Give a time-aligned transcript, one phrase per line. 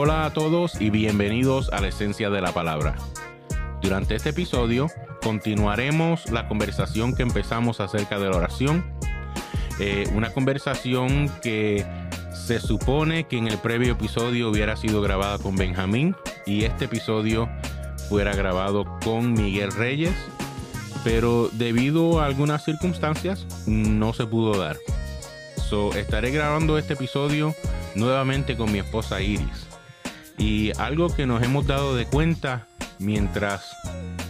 [0.00, 2.94] Hola a todos y bienvenidos a la esencia de la palabra.
[3.82, 4.86] Durante este episodio
[5.20, 8.84] continuaremos la conversación que empezamos acerca de la oración.
[9.80, 11.84] Eh, una conversación que
[12.32, 16.14] se supone que en el previo episodio hubiera sido grabada con Benjamín
[16.46, 17.48] y este episodio
[18.08, 20.14] fuera grabado con Miguel Reyes,
[21.02, 24.76] pero debido a algunas circunstancias no se pudo dar.
[25.68, 27.52] So, estaré grabando este episodio
[27.96, 29.67] nuevamente con mi esposa Iris.
[30.38, 32.66] Y algo que nos hemos dado de cuenta
[32.98, 33.76] mientras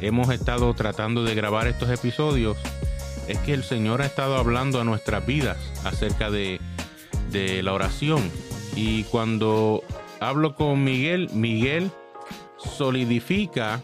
[0.01, 2.57] hemos estado tratando de grabar estos episodios
[3.29, 6.61] es que el Señor ha estado hablando a nuestras vidas acerca de,
[7.63, 8.31] la oración.
[8.75, 9.85] Y cuando
[10.19, 11.91] hablo con Miguel, Miguel
[12.57, 13.83] solidifica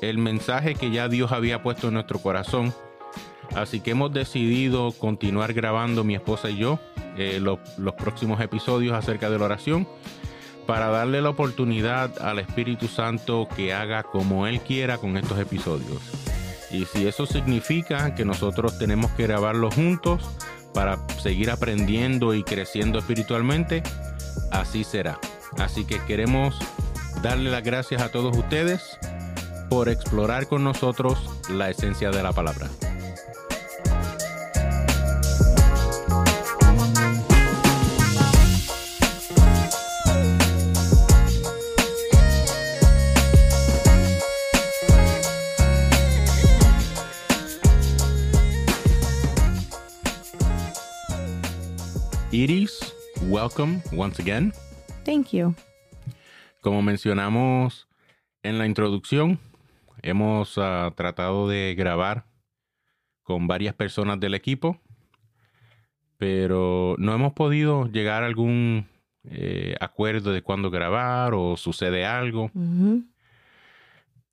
[0.00, 2.72] el mensaje que ya Dios había puesto en nuestro corazón.
[3.56, 6.78] Así que hemos decidido continuar grabando mi esposa y yo
[7.16, 9.88] eh, los próximos episodios acerca de la oración
[10.66, 16.00] para darle la oportunidad al Espíritu Santo que haga como Él quiera con estos episodios.
[16.70, 20.22] Y si eso significa que nosotros tenemos que grabarlos juntos
[20.72, 23.82] para seguir aprendiendo y creciendo espiritualmente,
[24.50, 25.18] así será.
[25.58, 26.56] Así que queremos
[27.22, 28.98] darle las gracias a todos ustedes
[29.68, 31.18] por explorar con nosotros
[31.50, 32.68] la esencia de la palabra.
[52.34, 52.94] Iris,
[53.28, 54.54] welcome once again.
[55.04, 55.54] Thank you.
[56.62, 57.86] Como mencionamos
[58.42, 59.38] en la introducción,
[60.02, 62.24] hemos uh, tratado de grabar
[63.22, 64.80] con varias personas del equipo,
[66.16, 68.86] pero no hemos podido llegar a algún
[69.24, 72.50] eh, acuerdo de cuándo grabar o sucede algo.
[72.54, 73.06] Mm -hmm.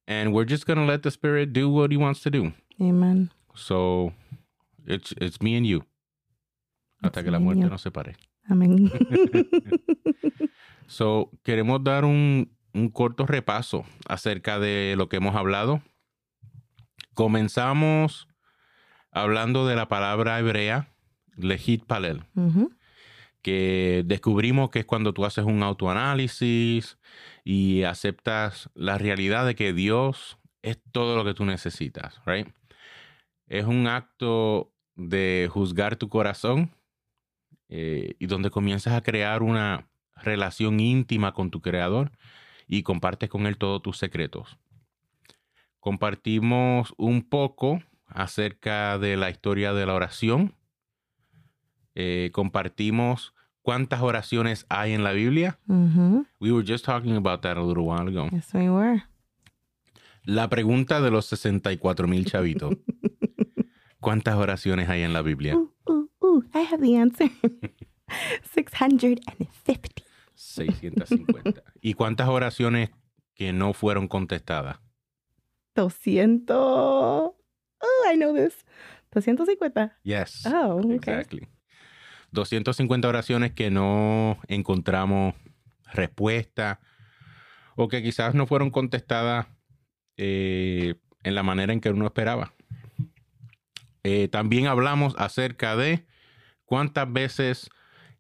[0.08, 2.54] And we're just going to let the Spirit do what He wants to do.
[2.80, 3.30] Amen.
[3.56, 4.14] So
[4.88, 5.89] it's, it's me and you.
[7.02, 8.16] Hasta que la muerte nos separe.
[8.48, 8.92] Amén.
[10.90, 15.84] So, queremos dar un, un corto repaso acerca de lo que hemos hablado.
[17.14, 18.28] Comenzamos
[19.12, 20.90] hablando de la palabra hebrea,
[21.36, 22.24] lehit palel,
[23.44, 26.98] que descubrimos que es cuando tú haces un autoanálisis
[27.44, 32.48] y aceptas la realidad de que Dios es todo lo que tú necesitas, right?
[33.46, 36.72] Es un acto de juzgar tu corazón
[37.70, 42.12] eh, y donde comienzas a crear una relación íntima con tu creador
[42.68, 44.58] y compartes con él todos tus secretos.
[45.80, 50.56] Compartimos un poco acerca de la historia de la oración.
[51.96, 55.60] Eh, compartimos cuántas oraciones hay en la Biblia.
[56.40, 58.30] We were just talking about that a little while ago.
[58.32, 59.04] Yes, we were.
[60.24, 62.76] La pregunta de los 64 mil chavitos.
[64.00, 65.58] ¿Cuántas oraciones hay en la Biblia?
[66.40, 66.50] Ooh.
[66.54, 67.30] I have the answer.
[68.54, 69.22] 650.
[70.36, 71.64] 650.
[71.82, 72.90] ¿Y cuántas oraciones
[73.36, 74.80] que no fueron contestadas?
[75.76, 76.56] 200.
[76.58, 77.36] Oh,
[78.12, 78.66] I know this.
[79.12, 79.98] 250.
[80.04, 80.46] Yes.
[80.46, 80.96] Oh, okay.
[80.96, 81.48] Exactly.
[82.32, 85.36] 250 oraciones que no encontramos
[85.92, 86.80] respuesta
[87.76, 89.48] o que quizás no fueron contestadas
[90.18, 92.54] eh, en la manera en que uno esperaba.
[94.04, 96.06] Eh, también hablamos acerca de
[96.70, 97.70] cuántas veces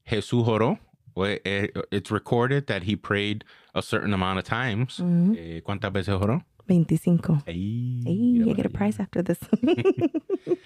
[0.03, 0.79] Jesús oró.
[1.15, 3.43] Eh, It's recorded that he prayed
[3.73, 4.99] a certain amount of times.
[4.99, 5.35] Mhm.
[5.37, 6.43] Eh, ¿Cuántas veces oró?
[6.67, 7.43] 25.
[7.45, 9.39] Ey, Hey, mira you get a prize after this.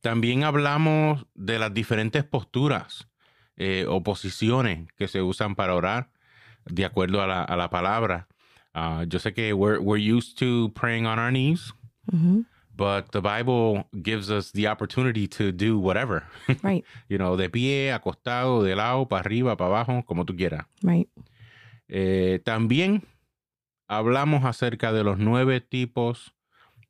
[0.00, 3.08] También hablamos de las diferentes posturas
[3.56, 6.10] eh, o posiciones que se usan para orar
[6.66, 8.28] de acuerdo a la, a la palabra.
[8.74, 11.72] Ah, yo sé que we're, we're used to praying on our knees,
[12.12, 12.44] Mhm.
[12.76, 16.24] But the Bible gives us the opportunity to do whatever.
[16.62, 20.66] Right, you know, de pie, acostado, de lado, para arriba, para abajo, como tú quieras.
[20.82, 21.08] right.
[21.88, 23.04] Eh, también
[23.88, 26.34] hablamos acerca de los nueve tipos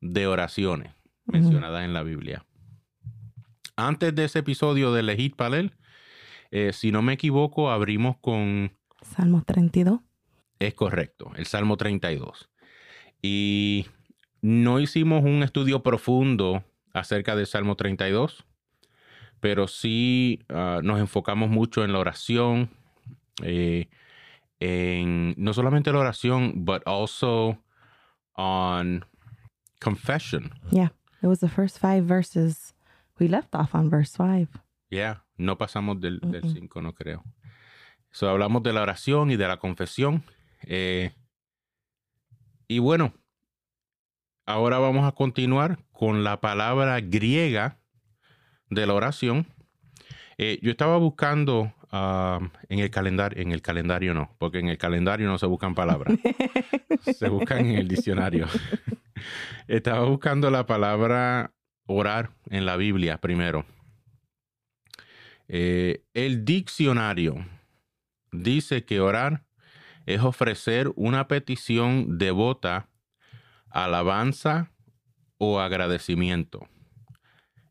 [0.01, 0.91] de oraciones
[1.25, 2.45] mencionadas en la Biblia.
[3.75, 5.73] Antes de ese episodio de Lehit Palel,
[6.49, 9.99] eh, si no me equivoco, abrimos con, Salmo 32.
[10.59, 12.49] es correcto, el Salmo 32.
[13.21, 13.85] Y
[14.41, 16.63] no hicimos un estudio profundo
[16.93, 18.43] acerca del Salmo 32,
[19.39, 22.69] pero sí ah, nos enfocamos mucho en la oración,
[23.43, 23.87] eh,
[24.59, 27.57] en no solamente la oración, but also
[28.35, 29.05] on
[29.79, 30.51] confession.
[30.71, 30.91] Yeah,
[31.21, 32.73] it was the first five verses.
[33.19, 34.47] We left off on verse five.
[34.89, 36.53] Yeah, no pasamos del Mm-mm.
[36.53, 37.23] 5, no creo.
[38.11, 40.23] So, hablamos de la oración y de la confesión.
[40.63, 41.11] Eh,
[42.67, 43.13] y bueno,
[44.47, 47.77] ahora vamos a continuar con la palabra griega
[48.69, 49.45] de la oración.
[50.37, 52.39] Eh, yo estaba buscando ah,
[52.69, 56.17] en el calendario, en el calendario no, porque en el calendario no se buscan palabras,
[57.17, 58.47] se buscan en el diccionario.
[59.67, 61.53] estaba buscando la palabra
[61.85, 63.65] orar en la Biblia primero.
[65.49, 67.45] Eh, el diccionario
[68.31, 69.45] dice que orar
[70.05, 72.89] es ofrecer una petición devota,
[73.69, 74.71] alabanza
[75.37, 76.67] o agradecimiento.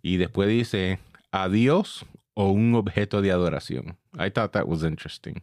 [0.03, 0.99] Y después dice
[1.33, 3.99] a Dios o un objeto de adoración.
[4.15, 5.43] I thought that was interesting.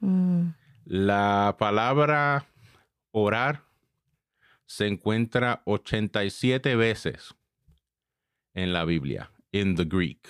[0.00, 0.54] Mm.
[0.84, 2.46] La palabra
[3.10, 3.64] orar
[4.66, 7.34] se encuentra 87 veces
[8.54, 10.28] en la Biblia, in the Greek.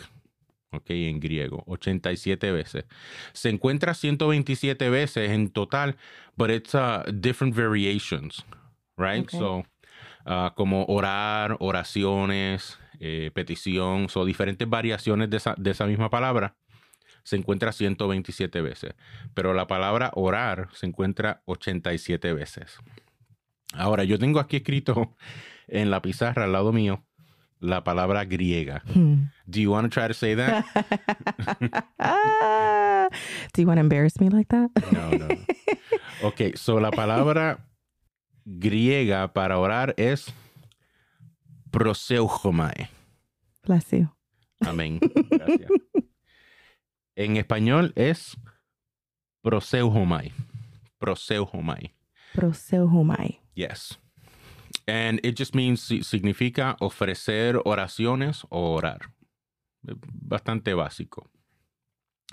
[0.73, 2.85] Ok, en griego, 87 veces.
[3.33, 5.97] Se encuentra 127 veces en total,
[6.37, 8.45] but it's uh, different variations,
[8.97, 9.25] right?
[9.25, 9.39] Okay.
[9.39, 9.65] So,
[10.27, 16.57] uh, como orar, oraciones, eh, petición, son diferentes variaciones de esa, de esa misma palabra.
[17.23, 18.95] Se encuentra 127 veces,
[19.35, 22.79] pero la palabra orar se encuentra 87 veces.
[23.75, 25.17] Ahora, yo tengo aquí escrito
[25.67, 27.05] en la pizarra al lado mío
[27.59, 28.83] la palabra griega.
[28.95, 29.31] Hmm.
[29.47, 30.65] Do you want to try to say that?
[31.99, 33.09] Ah,
[33.55, 34.71] Do you want to embarrass me like that?
[34.93, 35.27] No, no.
[35.29, 35.37] no.
[36.23, 37.59] Ok, so la palabra
[38.47, 40.33] griega para orar es
[41.71, 42.89] proseujomai.
[43.67, 44.09] Bless you.
[44.61, 45.01] Amén.
[45.31, 45.71] Gracias.
[47.17, 48.37] En español es
[49.43, 50.33] proseujomai.
[50.99, 51.95] Proseujomai.
[52.35, 53.41] Proseuhumai.
[53.55, 53.99] Yes.
[54.87, 59.13] And it just means, si- significa ofrecer oraciones o orar.
[59.83, 61.29] Bastante básico.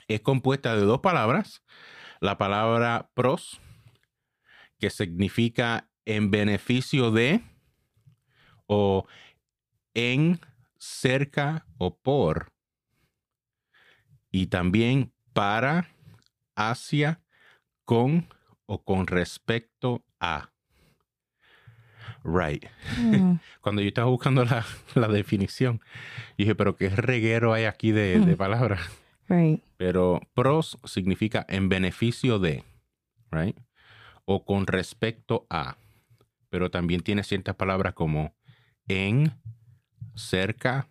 [0.07, 1.63] Es compuesta de dos palabras.
[2.19, 3.59] La palabra pros,
[4.79, 7.41] que significa en beneficio de,
[8.67, 9.05] o
[9.93, 10.39] en,
[10.77, 12.51] cerca o por.
[14.31, 15.89] Y también para,
[16.55, 17.21] hacia,
[17.85, 18.27] con
[18.65, 20.49] o con respecto a.
[22.23, 22.65] Right.
[22.97, 23.35] Mm.
[23.61, 24.65] Cuando yo estaba buscando la,
[24.95, 25.81] la definición,
[26.37, 28.37] dije, pero qué reguero hay aquí de, de Mm.
[28.37, 28.81] palabras.
[29.29, 29.61] Right.
[29.77, 32.63] Pero pros significa en beneficio de,
[33.31, 33.57] right?
[34.25, 35.77] O con respecto a.
[36.53, 38.35] Pero también tiene ciertas palabras como
[38.87, 39.33] en,
[40.13, 40.87] cerca,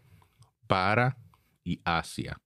[0.66, 1.16] para
[1.62, 2.40] y hacia,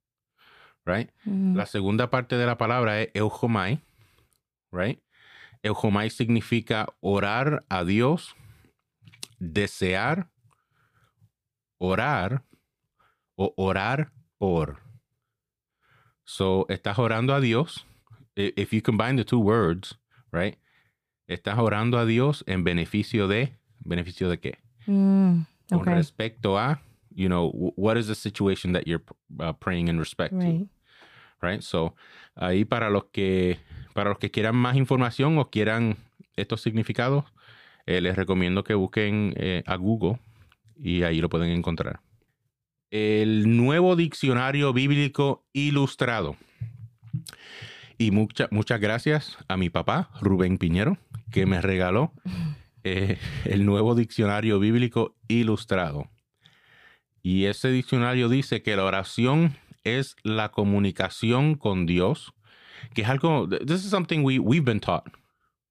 [0.85, 1.11] right?
[1.25, 1.57] Mm.
[1.57, 3.81] La segunda parte de la palabra es eujomai,
[4.71, 5.01] right?
[5.63, 8.37] Eujomai significa orar a Dios,
[9.39, 10.29] desear,
[11.79, 12.45] orar
[13.35, 14.83] o orar por.
[16.25, 17.87] So, estás orando a Dios.
[18.35, 19.99] If you combine the two words,
[20.31, 20.59] right?
[21.29, 24.59] Estás orando a Dios en beneficio de, beneficio de qué?
[24.87, 25.41] Mm.
[25.69, 26.81] Con respecto a,
[27.15, 29.03] you know, wh- what is the situation that you're
[29.41, 30.39] uh, praying in respect to?
[30.39, 30.69] Right.
[31.43, 31.61] right?
[31.63, 31.95] So,
[32.37, 33.59] ahí para los que
[33.95, 35.97] para los que quieran más información o quieran
[36.37, 37.25] estos significados,
[37.87, 40.19] eh, les recomiendo que busquen eh, a Google
[40.79, 42.01] y ahí lo pueden encontrar.
[42.91, 46.37] El nuevo diccionario bíblico ilustrado.
[47.99, 50.99] Y mucha- muchas gracias a mi papá, Rubén Piñero,
[51.31, 52.13] que me regaló
[52.85, 56.11] eh, el nuevo diccionario bíblico ilustrado.
[57.23, 62.33] Y ese diccionario dice que la oración es la comunicación con Dios,
[62.95, 65.09] que es algo, this is something we, we've been taught.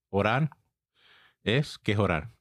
[0.09, 0.49] Orar
[1.43, 2.35] es, ¿qué es orar?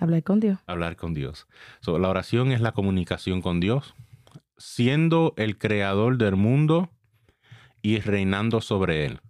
[0.00, 0.58] Hablé con Dios.
[0.66, 1.48] Hablar con Dios.
[1.80, 3.94] So, la oración es la comunicación con Dios,
[4.56, 6.90] siendo el creador del mundo
[7.82, 9.20] y reinando sobre él.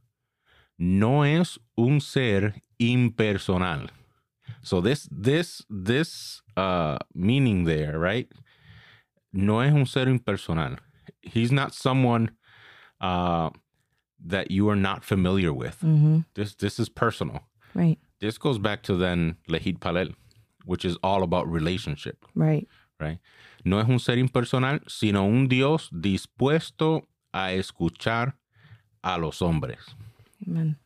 [0.76, 3.86] No es un ser impersonal.
[4.62, 8.28] So this this this uh meaning there, right?
[9.32, 10.76] No es un ser impersonal.
[11.22, 12.30] He's not someone
[13.00, 13.50] uh
[14.26, 15.80] that you are not familiar with.
[15.80, 17.40] hmm This this is personal.
[17.74, 17.98] Right.
[18.20, 20.14] This goes back to then Lehid Palel,
[20.64, 22.24] which is all about relationship.
[22.34, 22.66] Right.
[22.98, 23.18] Right.
[23.64, 28.34] No es un ser impersonal, sino un Dios dispuesto a escuchar
[29.02, 29.94] a los hombres.
[30.46, 30.76] Amen.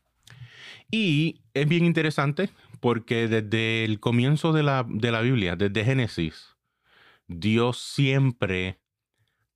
[0.90, 2.48] Y es bien interesante
[2.80, 6.54] porque desde el comienzo de la, de la Biblia, desde Génesis,
[7.28, 8.78] Dios siempre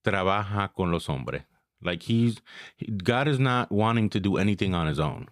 [0.02, 1.42] trabaja con los hombres.
[1.80, 2.40] Like he's
[3.04, 5.26] God is not wanting to do anything on his own.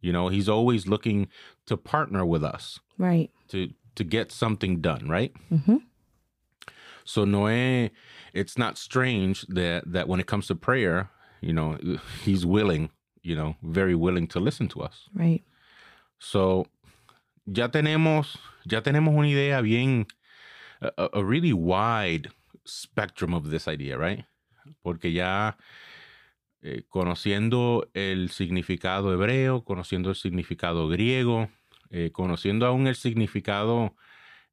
[0.00, 1.28] You know, he's always looking
[1.66, 3.30] to partner with us Right.
[3.48, 5.32] to to get something done, right?
[5.50, 5.76] hmm
[7.04, 7.90] So Noé,
[8.32, 11.10] it's not strange that that when it comes to prayer,
[11.40, 11.78] you know,
[12.24, 12.90] he's willing
[13.22, 15.08] you know, very willing to listen to us.
[15.14, 15.44] Right.
[16.18, 16.66] So,
[17.46, 20.06] ya tenemos, ya tenemos una idea bien,
[20.80, 22.30] a, a really wide
[22.66, 24.24] spectrum of this idea, right?
[24.82, 25.56] Porque ya
[26.60, 31.48] eh, conociendo el significado hebreo, conociendo el significado griego,
[31.90, 33.94] eh, conociendo aún el significado,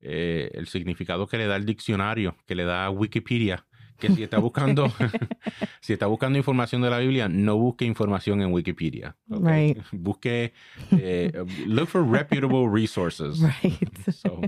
[0.02, 3.66] eh, el significado que le da el diccionario, que le da Wikipedia,
[3.98, 4.92] que si está buscando,
[5.82, 9.16] si está buscando información de la Biblia, no busque información en Wikipedia.
[9.30, 9.74] okay?
[9.74, 9.84] Right.
[9.92, 10.54] Busque,
[10.92, 11.32] eh,
[11.66, 13.40] look for reputable resources.
[13.64, 14.14] Right.
[14.14, 14.42] So,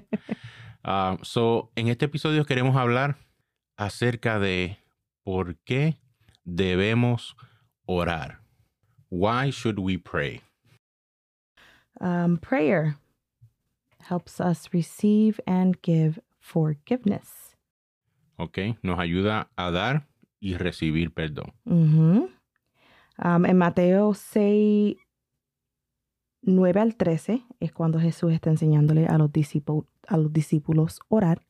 [0.84, 3.18] ah, so, en este episodio queremos hablar
[3.78, 4.78] acerca de
[5.24, 5.98] por qué
[6.46, 7.36] debemos
[7.86, 8.40] orar.
[9.10, 10.42] Why should we pray?
[12.00, 12.98] Um, prayer
[14.10, 17.47] helps us receive and give forgiveness.
[18.38, 18.58] ¿Ok?
[18.82, 20.08] Nos ayuda a dar
[20.40, 21.54] y recibir perdón.
[21.66, 22.30] Ujú.
[23.24, 24.96] Um, en Mateo 6,
[26.44, 31.42] 9 al 13 es cuando Jesús está enseñándole a los, discípulos, a los discípulos orar.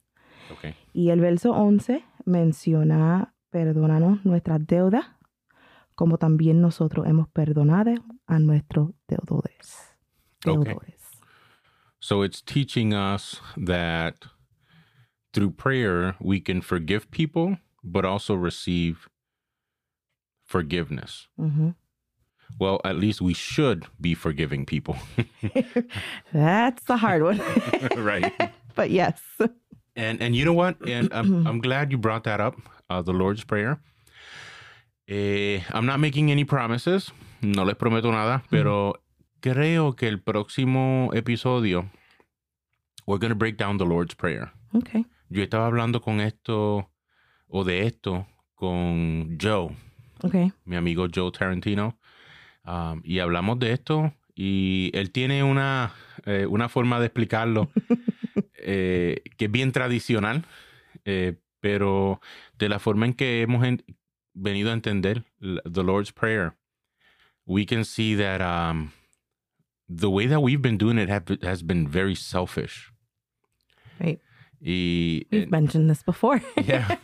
[0.52, 0.74] ¿Ok?
[0.94, 5.06] Y el verso 11 menciona, perdónanos nuestras deudas,
[5.96, 7.92] como también nosotros hemos perdonado
[8.28, 9.94] a nuestros deudores.
[10.46, 10.64] Okay.
[10.64, 10.98] deudores.
[12.00, 14.16] So it's teaching us that
[15.34, 19.08] through prayer we can forgive people, but also receive
[20.46, 21.28] forgiveness.
[21.40, 21.76] Ujú.
[22.60, 24.96] Well, at least we should be forgiving people.
[26.34, 27.42] That's the hard one.
[27.98, 28.34] right.
[28.74, 29.20] but yes.
[29.96, 30.78] And and you know what?
[30.88, 32.56] And I'm I'm glad you brought that up,
[32.90, 33.80] uh, the Lord's Prayer.
[35.10, 38.96] Eh, I'm not making any promises, no les prometo nada, pero
[39.42, 41.90] creo que el próximo episodio
[43.06, 44.52] we're going to break down the Lord's Prayer.
[44.76, 45.06] Okay.
[45.30, 46.90] Yo estaba hablando con esto
[47.48, 49.76] o de esto con Joe,
[50.24, 50.52] Okay.
[50.66, 52.00] mi amigo Joe Tarantino,
[52.66, 55.94] um, y hablamos de esto y él tiene una,
[56.26, 57.70] eh, una forma de explicarlo
[58.58, 60.44] eh, que es bien tradicional,
[61.06, 62.20] eh, pero
[62.58, 63.84] de la forma en que hemos en-
[64.34, 66.54] venido a entender the Lord's Prayer,
[67.46, 68.92] we can see that um,
[69.88, 72.92] the way that we've been doing it have, has been very selfish.
[74.00, 74.20] Right.
[74.62, 76.42] Y We've mentioned this before.
[76.66, 76.98] Yeah.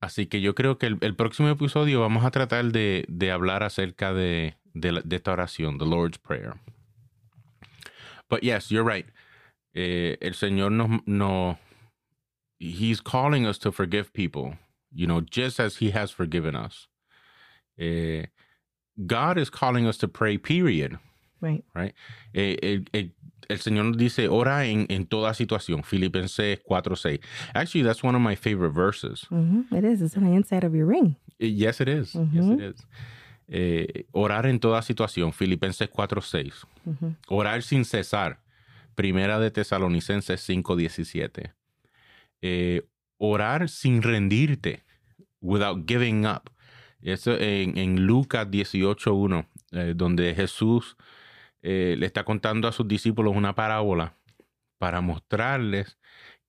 [0.00, 3.62] Así que yo creo que el, el próximo episodio vamos a tratar de, de hablar
[3.62, 6.54] acerca de, de, de esta oración, the Lord's Prayer.
[8.28, 9.06] But yes, you're right.
[9.74, 11.58] Eh, el Señor nos, no,
[12.58, 14.56] He's calling us to forgive people,
[14.92, 16.86] you know, just as He has forgiven us.
[17.78, 18.26] Eh,
[19.06, 20.98] God is calling us to pray, period.
[21.40, 21.94] right.
[22.34, 22.80] Eh,
[23.48, 25.82] el, Señor nos dice, ora en, en toda situación.
[25.84, 27.20] Filipenses 4.6.
[27.54, 29.26] Actually, that's one of my favorite verses.
[29.30, 30.00] hmm It is.
[30.00, 31.16] It's on the inside of your ring.
[31.38, 32.14] Yes, it is.
[32.32, 32.86] Yes, it is.
[33.48, 35.32] Eh, orar en toda situación.
[35.32, 36.66] Filipenses 4.6.
[36.84, 37.16] Mhm.
[37.28, 38.40] Orar sin cesar.
[38.94, 41.52] Primera de Tesalonicenses 5.17.
[42.42, 42.82] Eh,
[43.18, 44.82] orar sin rendirte.
[45.40, 46.50] Without giving up.
[47.02, 50.96] Eso en, en Lucas 18.1, eh, donde Jesús
[51.66, 54.14] eh, le está contando a sus discípulos una parábola
[54.78, 55.96] para mostrarles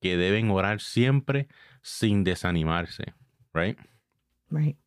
[0.02, 1.48] que deben orar siempre
[1.82, 3.14] sin desanimarse.
[3.54, 3.78] Right?
[4.52, 4.78] Right.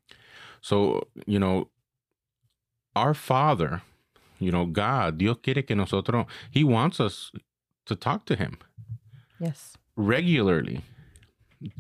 [0.61, 1.71] So, you know,
[2.95, 3.81] our Father,
[4.39, 7.33] you know, God, Dios quiere que nosotros, He wants us
[7.87, 8.59] to talk to Him
[9.41, 9.79] Yes.
[9.97, 10.83] regularly.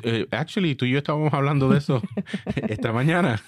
[0.02, 2.02] Eh, actually, tú y yo estábamos hablando de eso
[2.56, 3.40] esta mañana.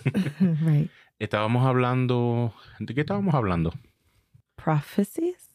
[0.62, 0.90] right.
[1.19, 3.73] Estábamos hablando, ¿de qué estábamos hablando?
[4.62, 5.49] Prophecies.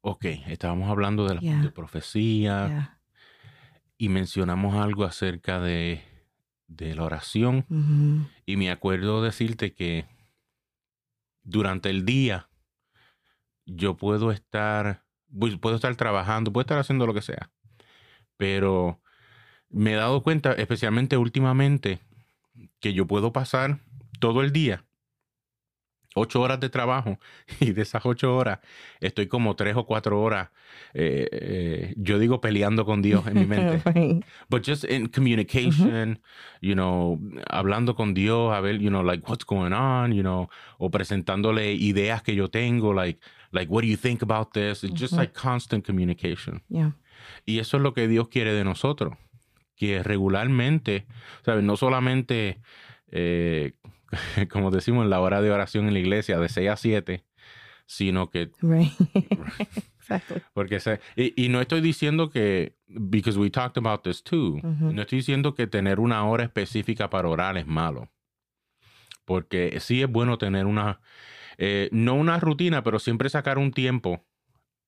[0.00, 1.62] Ok, estábamos hablando de la Yeah.
[1.62, 3.00] de profecía Yeah.
[3.98, 6.02] y mencionamos algo acerca de,
[6.66, 7.64] de la oración.
[7.68, 10.06] hmm Y me acuerdo decirte que
[11.44, 12.48] durante el día
[13.64, 15.04] yo puedo estar,
[15.38, 17.50] pues, puedo estar trabajando, puedo estar haciendo lo que sea.
[18.36, 19.00] Pero
[19.68, 22.00] me he dado cuenta, especialmente últimamente,
[22.80, 23.78] que yo puedo pasar
[24.18, 24.84] todo el día
[26.14, 27.18] ocho horas de trabajo
[27.60, 28.60] y de esas ocho horas
[29.00, 30.50] estoy como tres o cuatro horas,
[30.94, 33.82] eh, eh, yo digo peleando con Dios en mi mente.
[33.94, 34.24] right.
[34.48, 36.18] but just in communication,
[36.60, 40.48] you know, hablando con Dios, a ver, you know, like what's going on, you know,
[40.78, 43.20] o presentándole ideas que yo tengo, like,
[43.52, 44.84] like what do you think about this?
[44.84, 46.62] It's just like constant communication.
[46.68, 46.92] Yeah.
[47.44, 49.16] Y eso es lo que Dios quiere de nosotros,
[49.76, 51.06] que regularmente,
[51.44, 51.64] ¿sabes?
[51.64, 52.60] No solamente,
[53.10, 53.72] eh,
[54.50, 57.24] como decimos en la hora de oración en la iglesia, de 6 a 7,
[57.86, 58.92] sino que Right.
[60.54, 65.02] porque se, y, y no estoy diciendo que, because we talked about this too, no
[65.02, 68.10] estoy diciendo que tener una hora específica para orar es malo.
[69.24, 71.00] porque sí es bueno tener una,
[71.56, 74.24] eh, no una rutina, pero siempre sacar un tiempo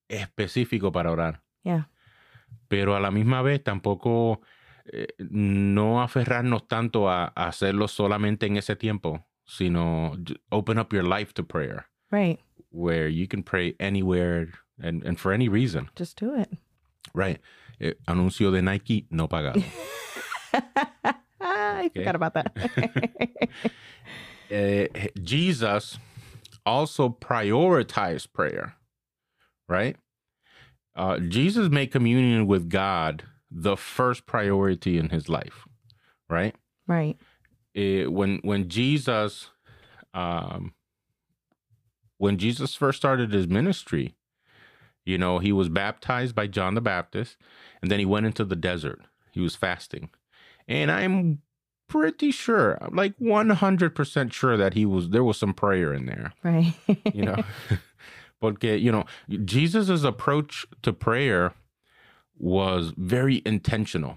[0.09, 1.43] específico para orar.
[1.62, 1.90] Yeah.
[2.69, 4.40] Pero a la misma vez tampoco
[4.92, 10.16] eh, no aferrarnos tanto a, a hacerlo solamente en ese tiempo, sino
[10.50, 12.38] open up your life to prayer, Right.
[12.70, 14.48] where you can pray anywhere
[14.80, 15.88] and, and for any reason.
[15.96, 16.50] Just do it.
[17.14, 17.40] Right.
[17.80, 19.62] Eh, anuncio de Nike no pagado.
[21.40, 22.52] I forgot about that.
[24.50, 25.98] uh, Jesus
[26.64, 28.74] also prioritized prayer,
[29.68, 29.96] right?
[30.96, 33.24] Uh, Jesus made communion with God
[33.56, 35.64] the first priority in his life,
[36.28, 36.56] right?
[36.88, 37.16] right.
[37.76, 39.50] Eh, when when Jesus,
[40.12, 40.75] um,
[42.18, 44.16] when Jesus first started his ministry,
[45.04, 47.37] you know, he was baptized by John the Baptist,
[47.80, 49.00] and then he went into the desert.
[49.32, 50.11] He was fasting,
[50.66, 51.42] and I'm
[51.88, 56.75] pretty sure, like 100% sure that he was there was some prayer in there Right.
[57.12, 57.37] you know
[58.40, 59.04] porque you know
[59.44, 61.52] jesus' approach to prayer
[62.38, 64.16] was very intentional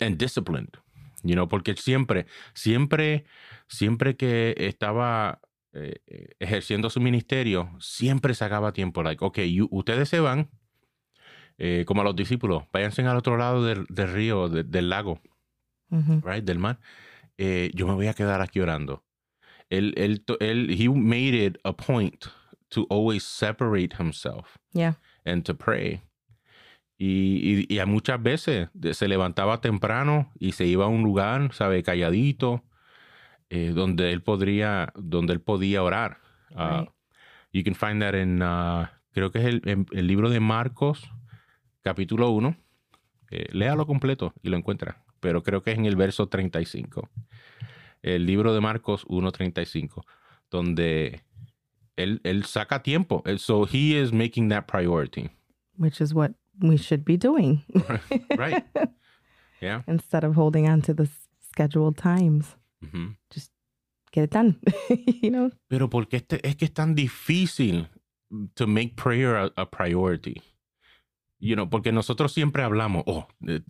[0.00, 0.76] and disciplined
[1.22, 3.24] you know porque siempre siempre
[3.68, 5.40] siempre que estaba
[5.72, 6.00] eh,
[6.38, 10.48] ejerciendo su ministerio siempre sacaba tiempo like okay you- ustedes se van
[11.58, 15.20] eh, como a los discípulos váyanse al otro lado del, del río de- del lago
[16.24, 16.80] right, del mar,
[17.38, 19.04] eh, yo me voy a quedar aquí orando.
[19.70, 22.26] Él, él, él, he made it a point
[22.70, 24.94] to always separate himself Yeah.
[25.24, 26.00] and to pray.
[26.96, 31.52] Y, y, y a muchas veces se levantaba temprano y se iba a un lugar,
[31.52, 32.62] sabe, calladito,
[33.50, 36.18] eh, donde él podría, donde él podía orar.
[36.50, 36.88] Uh, Right.
[37.52, 41.08] You can find that in, uh, creo que es el, en- el libro de Marcos,
[41.82, 42.56] capítulo 1.
[43.30, 47.08] Eh, léalo completo y lo encuentra, pero creo que es en el verso 35.
[48.02, 50.04] El libro de Marcos 1.35,
[50.50, 51.22] donde
[51.96, 53.22] él, él saca tiempo.
[53.38, 55.30] So he is making that priority.
[55.76, 57.62] Which is what we should be doing
[58.36, 58.64] Right.
[59.60, 59.82] Yeah.
[59.86, 61.08] instead of holding on to the
[61.40, 62.56] scheduled times.
[62.84, 63.16] Ujú.
[64.12, 64.56] Get it done.
[65.22, 65.50] you know?
[65.68, 67.88] Pero porque este, es que es tan difícil
[68.54, 70.42] to make prayer a, a priority.
[71.40, 73.60] You know, porque nosotros siempre hablamos, oh, eh,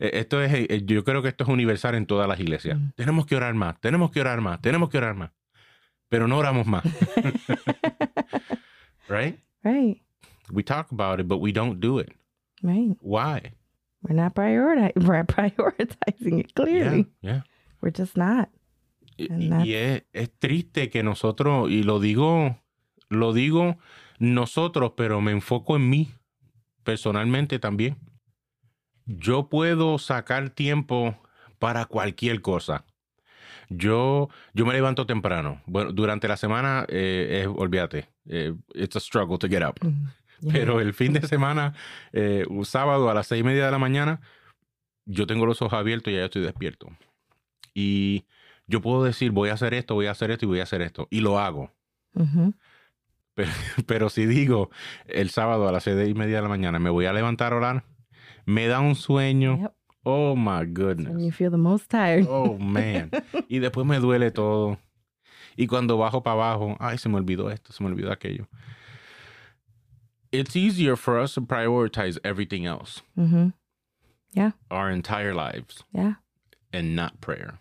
[0.00, 2.78] esto es, eh, yo creo que esto es universal en todas las iglesias.
[2.78, 2.90] Mm.
[2.96, 5.30] Tenemos que orar más, tenemos que orar más, tenemos que orar más.
[6.08, 6.84] Pero no oramos más,
[9.08, 9.38] right?
[9.64, 10.00] right.
[10.52, 12.12] We talk about it, but we don't do it.
[12.62, 12.96] Right.
[13.00, 13.52] Why?
[14.02, 17.06] We're not prioriti- we're prioritizing it clearly.
[17.20, 17.40] Yeah, yeah.
[17.80, 18.48] We're just not.
[19.18, 22.56] Y, es, es triste que nosotros, y lo digo,
[23.08, 23.76] lo digo
[24.18, 26.08] nosotros, pero me enfoco en mí
[26.82, 27.96] personalmente también.
[29.06, 31.16] Yo puedo sacar tiempo
[31.58, 32.84] para cualquier cosa.
[33.68, 35.60] Yo, yo me levanto temprano.
[35.66, 39.78] Bueno, durante la semana, eh, es- olvídate, eh, it's a struggle to get up.
[39.82, 40.06] Mm,
[40.42, 40.52] yeah.
[40.52, 41.74] Pero el fin de semana,
[42.12, 44.20] eh, un sábado a las seis y media de la mañana,
[45.06, 46.88] yo tengo los ojos abiertos y ya estoy despierto.
[47.74, 48.26] Y
[48.66, 50.82] yo puedo decir, voy a hacer esto, voy a hacer esto y voy a hacer
[50.82, 51.08] esto.
[51.10, 51.70] Y lo hago.
[53.86, 54.70] Pero si digo
[55.06, 57.56] el sábado a las seis y media de la mañana, me voy a levantar a
[57.56, 57.84] orar,
[58.44, 59.58] me da un sueño.
[59.58, 59.72] Yep.
[60.04, 61.22] Oh my When goodness.
[61.22, 62.26] you feel the most tired.
[62.28, 63.10] Oh man.
[63.48, 64.78] Y después me duele todo.
[65.56, 68.48] Y cuando bajo para abajo, ay, se me olvidó esto, se me olvidó aquello.
[70.32, 73.48] It's easier for us to prioritize everything else, hmm
[74.32, 74.52] Yeah.
[74.70, 76.14] our entire lives, Yeah.
[76.72, 77.58] and not prayer.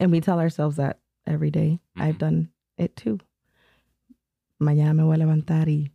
[0.00, 1.80] And we tell ourselves that every day.
[1.96, 2.18] I've Mhm.
[2.18, 2.48] done
[2.78, 3.18] it too.
[4.60, 5.90] Mañana me voy a levantar y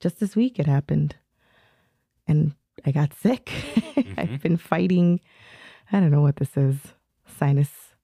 [0.00, 1.16] just this week it happened.
[2.26, 2.54] And
[2.86, 3.50] I got sick.
[4.16, 5.20] I've been fighting,
[5.92, 6.94] I don't know what this is,
[7.26, 7.94] sinus.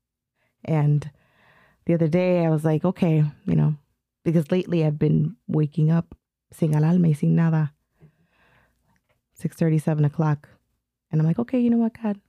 [0.64, 1.10] And
[1.86, 3.76] the other day I was like, okay, you know,
[4.24, 6.14] because lately I've been waking up
[6.54, 7.72] sin alarma y sin nada.
[9.40, 10.48] 6.30, 7 o'clock.
[11.10, 12.20] And I'm like, okay, you know what, God?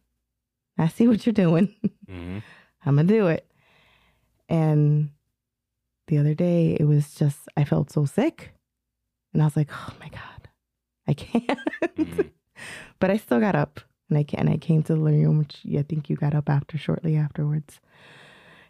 [0.77, 1.73] I see what you're doing.
[2.07, 2.43] Mhm.
[2.85, 3.49] I'm gonna do it.
[4.47, 5.09] And
[6.07, 8.53] the other day, it was just I felt so sick,
[9.33, 10.49] and I was like, oh my god,
[11.07, 11.59] I can't.
[11.97, 12.29] Mhm.
[12.99, 15.39] but I still got up, and I can and I came to the living room,
[15.39, 17.79] which I think you got up after shortly afterwards.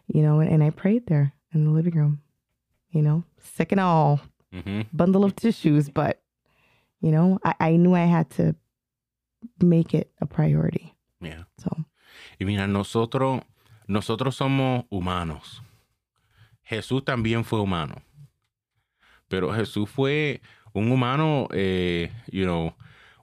[0.06, 2.22] You know, and, and I prayed there in the living room.
[2.90, 4.20] You know, sick and all,
[4.56, 4.86] Mhm.
[4.92, 6.22] bundle of tissues, but
[7.00, 8.54] you know, I, I knew I had to
[9.62, 10.94] make it a priority.
[11.20, 11.44] Yeah.
[11.58, 11.70] So
[12.40, 13.42] Y mira, nosotros,
[13.88, 15.60] nosotros somos humanos.
[16.70, 18.02] Jesús también fue humano.
[19.28, 20.40] Pero Jesús fue
[20.74, 22.74] un humano, eh, you know,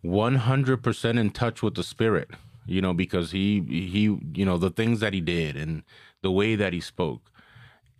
[0.03, 2.29] 100% in touch with the Spirit,
[2.65, 4.01] you know, because he, he,
[4.33, 5.83] you know, the things that he did and
[6.21, 7.31] the way that he spoke.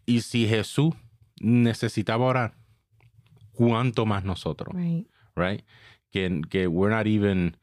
[0.08, 0.94] Y si Jesús
[1.42, 2.52] necesitaba orar,
[3.58, 4.74] ¿cuánto más nosotros?
[4.74, 5.06] Right.
[5.36, 5.64] Right?
[6.12, 7.56] Que, que we're not even,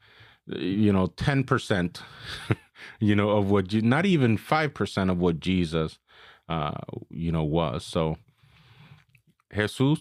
[0.47, 2.01] you know, 10%,
[2.99, 5.99] you know, of what, not even 5% of what Jesus,
[6.49, 6.71] uh,
[7.09, 7.85] you know, was.
[7.85, 8.17] So,
[9.53, 9.99] Jesús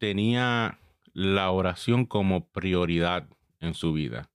[0.00, 0.76] tenía
[1.14, 3.26] la oración como prioridad
[3.60, 4.28] en su vida.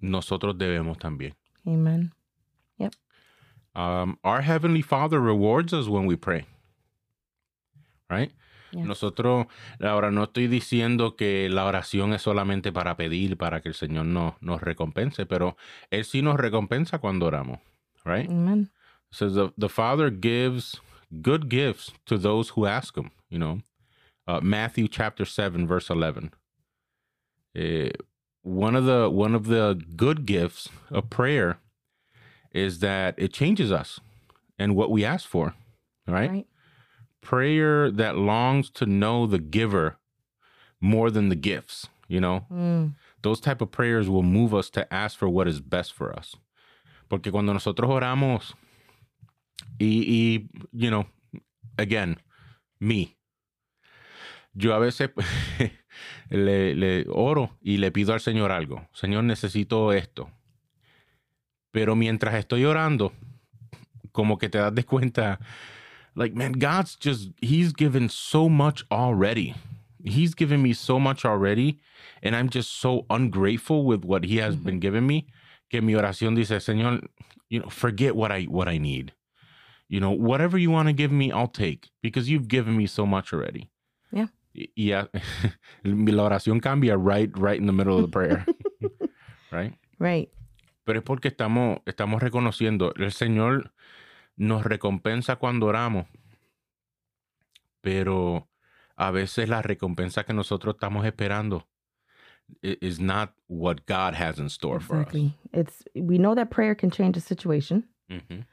[0.00, 1.34] Nosotros debemos también.
[1.66, 2.12] Amen.
[3.74, 6.44] Um, our Heavenly Father rewards us when we pray.
[8.08, 8.32] Right?
[8.72, 9.46] Nosotros,
[9.80, 14.06] ahora no estoy diciendo que la oración es solamente para pedir, para que el Señor
[14.06, 15.56] nos, nos recompense, pero
[15.90, 17.60] Él sí nos recompensa cuando oramos.
[18.04, 18.30] Right?
[18.30, 18.70] Amen.
[19.10, 20.80] Says the, the Father gives
[21.20, 23.60] good gifts to those who ask Him, you know.
[24.26, 26.30] Uh, Matthew chapter 7, verse 11.
[27.56, 27.90] Eh,
[28.42, 31.58] one of the one of the good gifts of prayer
[32.52, 34.00] is that it changes us
[34.58, 35.54] and what we ask for,
[36.06, 36.30] right?
[36.30, 36.46] Right.
[37.20, 39.98] Prayer that longs to know the giver
[40.80, 42.46] more than the gifts, you know.
[42.50, 42.94] Mm.
[43.22, 46.36] Those type of prayers will move us to ask for what is best for us.
[47.08, 48.54] Porque cuando nosotros oramos
[49.78, 51.06] y, y you know,
[51.76, 52.18] again,
[52.78, 53.16] me.
[54.54, 55.10] Yo a veces
[56.30, 58.88] le, le oro y le pido al Señor algo.
[58.92, 60.30] Señor, necesito esto.
[61.70, 63.12] Pero mientras estoy orando,
[64.12, 65.38] como que te das de cuenta,
[66.14, 69.54] like, man, God's just, He's given so much already.
[70.04, 71.78] He's given me so much already.
[72.22, 74.64] And I'm just so ungrateful with what He has mm-hmm.
[74.64, 75.26] been giving me.
[75.70, 77.06] Que mi oración dice, Señor,
[77.48, 79.12] you know, forget what I what I need.
[79.88, 83.04] You know, whatever you want to give me, I'll take because you've given me so
[83.04, 83.70] much already.
[84.12, 84.28] Yeah.
[84.54, 85.06] Y y ya,
[85.84, 88.46] la oración cambia right, right in the middle of the prayer.
[89.52, 89.74] right?
[89.98, 90.30] Right.
[90.86, 93.70] Pero es porque estamos, estamos reconociendo, el Señor
[94.40, 96.06] nos recompensa cuando oramos,
[97.82, 98.48] pero
[98.96, 101.66] a veces la recompensa que nosotros estamos esperando
[102.62, 105.34] is not what God has in store Exactly.
[105.52, 105.66] For us.
[105.66, 107.84] It's we know that prayer can change a situation.
[108.10, 108.44] Mhm.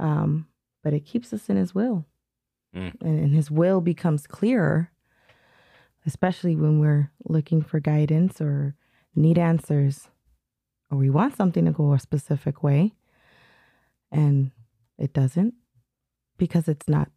[0.00, 0.46] um,
[0.82, 2.04] but it keeps us in His will,
[2.74, 2.92] Mm.
[3.00, 4.90] and, and His will becomes clearer,
[6.04, 8.74] especially when we're looking for guidance or
[9.14, 10.10] need answers,
[10.90, 12.92] or we want something to go a specific way,
[14.10, 14.50] and
[14.98, 15.54] it doesn't
[16.38, 17.08] because it's not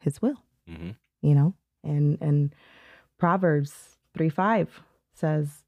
[0.00, 0.38] His will.
[0.66, 0.96] Mhm.
[1.22, 2.54] you know and and
[3.18, 4.68] proverbs 3 5
[5.12, 5.64] says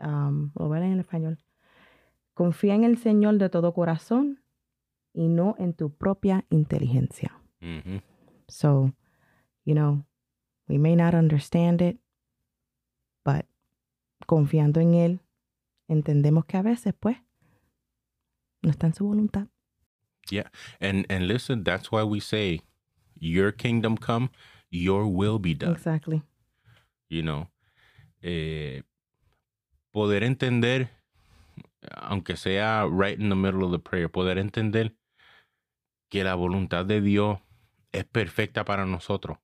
[0.00, 1.38] um lo voy a leer en español
[2.34, 4.38] confía en el señor de todo corazón
[5.14, 8.00] y no en tu propia inteligencia Mhm.
[8.48, 8.92] so
[9.64, 10.04] you know
[10.68, 11.98] we may not understand it
[13.24, 13.46] but
[14.26, 15.20] confiando en él
[15.88, 17.16] entendemos que a veces pues
[18.62, 19.48] no está en su voluntad
[20.80, 22.60] And and listen, that's why we say,
[23.18, 24.30] "Your kingdom come,
[24.70, 26.22] your will be done." exactly
[27.08, 27.50] you know,
[28.22, 28.82] eh,
[29.90, 30.90] poder entender,
[31.96, 34.94] aunque sea right in the middle of the prayer, poder entender
[36.08, 37.38] que la voluntad de Dios
[37.92, 39.38] es perfecta para nosotros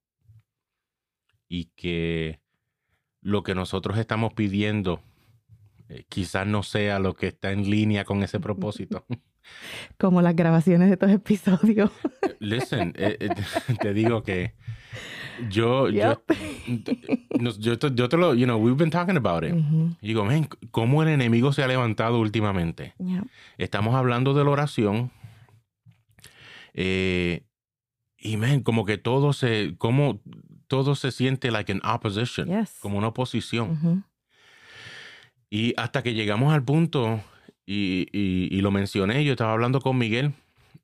[1.48, 2.40] y que
[3.20, 5.02] lo que nosotros estamos pidiendo
[5.88, 9.06] eh, quizás no sea lo que está en línea con ese propósito.
[9.98, 11.90] como las grabaciones de estos episodios
[12.40, 13.28] Listen, eh, eh,
[13.80, 14.54] te digo que
[15.50, 16.98] yo, yo, Yep.
[17.58, 19.54] yo, te- yo te lo, you know, we've been talking about it.
[20.00, 22.94] Y digo, men, ¿cómo el enemigo se ha levantado últimamente?
[22.98, 23.24] Yep.
[23.58, 25.10] Estamos hablando de la oración.
[26.74, 27.44] eh,
[28.16, 30.20] y, men, como que todo se, como
[30.66, 32.78] todo se siente like an opposition, Yes.
[32.80, 34.04] como una oposición.
[35.50, 37.20] Y hasta que llegamos al punto,
[37.66, 40.32] y, y- y lo mencioné, yo estaba hablando con Miguel,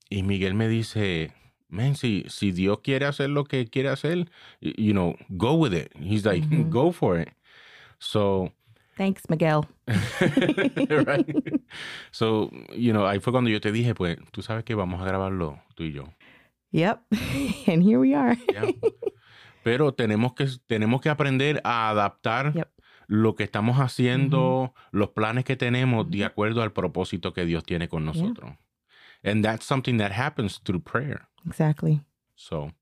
[0.09, 1.33] y Miguel me dice,
[1.69, 5.93] man, si, si Dios quiere hacer lo que quiere hacer, you know, go with it.
[6.01, 6.69] He's like, Ujú.
[6.71, 7.29] go for it.
[7.99, 8.53] So,
[8.97, 9.66] Thanks, Miguel.
[11.07, 11.27] right?
[12.11, 15.05] So, you know, ahí fue cuando yo te dije, pues, tú sabes que vamos a
[15.05, 16.05] grabarlo tú y yo.
[16.73, 17.01] Yep.
[17.66, 18.37] and here we are.
[18.53, 18.62] ¿ya?
[19.62, 22.69] Pero tenemos que, tenemos que aprender a adaptar Yep.
[23.12, 27.88] Lo que estamos haciendo, los planes que tenemos de acuerdo al propósito que Dios tiene
[27.88, 28.53] con nosotros.
[29.25, 31.23] And that's something that happens through prayer.
[31.44, 32.03] Exactly.
[32.37, 32.73] So,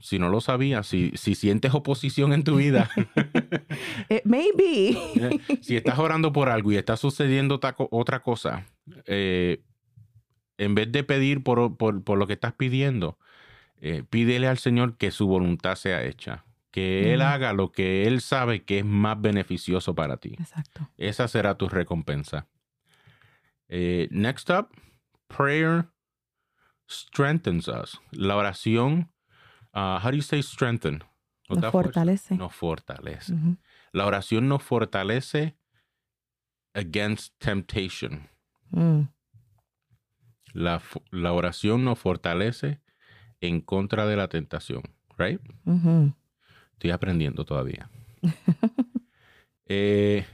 [0.00, 2.90] si no lo sabías, si, si sientes oposición en tu vida,
[4.10, 5.40] It may be.
[5.62, 7.60] si estás orando por algo y está sucediendo
[7.92, 8.66] otra cosa,
[9.06, 9.62] eh,
[10.58, 13.18] en vez de pedir por, por- por lo que estás pidiendo,
[13.80, 18.20] eh, pídele al Señor que su voluntad sea hecha, que Él haga lo que Él
[18.20, 20.34] sabe que es más beneficioso para ti.
[20.38, 20.88] Exacto.
[20.96, 22.48] Esa será tu recompensa.
[23.68, 24.68] Eh, next up,
[25.28, 25.86] prayer
[26.90, 28.00] strengthens us.
[28.10, 29.10] La oración,
[29.74, 31.04] uh, how do you say strengthen?
[31.48, 31.70] Nos fuerza?
[31.70, 32.36] fortalece.
[32.36, 33.34] Nos fortalece.
[33.92, 35.56] La oración nos fortalece
[36.74, 38.28] against temptation.
[38.70, 39.08] Mm.
[40.54, 40.80] La,
[41.32, 42.80] oración nos fortalece
[43.40, 44.82] en contra de la tentación,
[45.18, 45.40] right?
[46.82, 47.88] Estoy aprendiendo todavía.
[49.74, 50.26] Eh,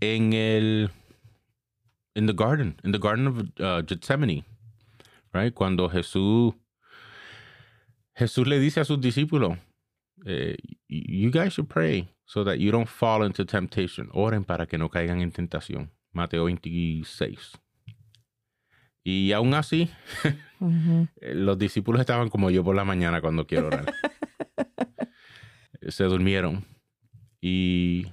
[0.00, 0.90] en el
[2.14, 4.44] in the garden, in the garden of uh, Gethsemane,
[5.34, 5.52] right?
[5.52, 6.54] Cuando Jesús
[8.14, 9.58] Jesús le dice a sus discípulos,
[10.24, 10.56] eh,
[10.88, 14.08] you guys should pray so that you don't fall into temptation.
[14.14, 15.90] Oren para que no caigan en tentación.
[16.12, 17.58] Mateo 26.
[19.04, 19.90] Y aún así,
[21.20, 23.92] eh, los discípulos estaban como yo por la mañana cuando quiero orar.
[25.88, 26.64] Se durmieron.
[27.40, 28.12] Y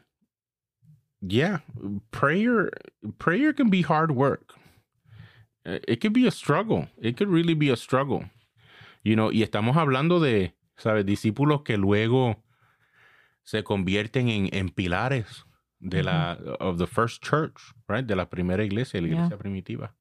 [1.21, 1.63] yeah,
[2.11, 2.69] prayer
[3.17, 4.53] prayer can be hard work.
[5.65, 6.89] Eh, It could be a struggle.
[7.01, 8.29] It could really be a struggle.
[9.03, 11.05] You know, y estamos hablando de, ¿sabes?
[11.05, 12.43] Discípulos que luego
[13.43, 15.45] se convierten en, en pilares
[15.79, 18.05] de la of the first church, right?
[18.05, 19.15] De la primera iglesia, la Yeah.
[19.15, 19.95] iglesia primitiva.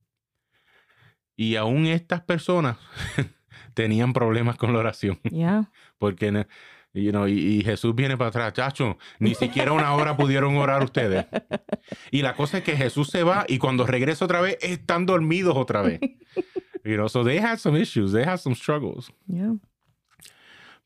[1.36, 2.76] Y aún estas personas
[3.74, 5.18] tenían problemas con la oración.
[5.24, 5.70] Yeah.
[5.98, 6.46] Porque,
[6.94, 10.82] you know, y, y Jesús viene para atrás, chacho, ni siquiera una hora pudieron orar
[10.84, 11.26] ustedes.
[12.10, 15.56] Y la cosa es que Jesús se va y cuando regresa otra vez, están dormidos
[15.56, 16.00] otra vez.
[16.84, 19.10] You know, so they had some issues, they had some struggles.
[19.26, 19.54] Yeah.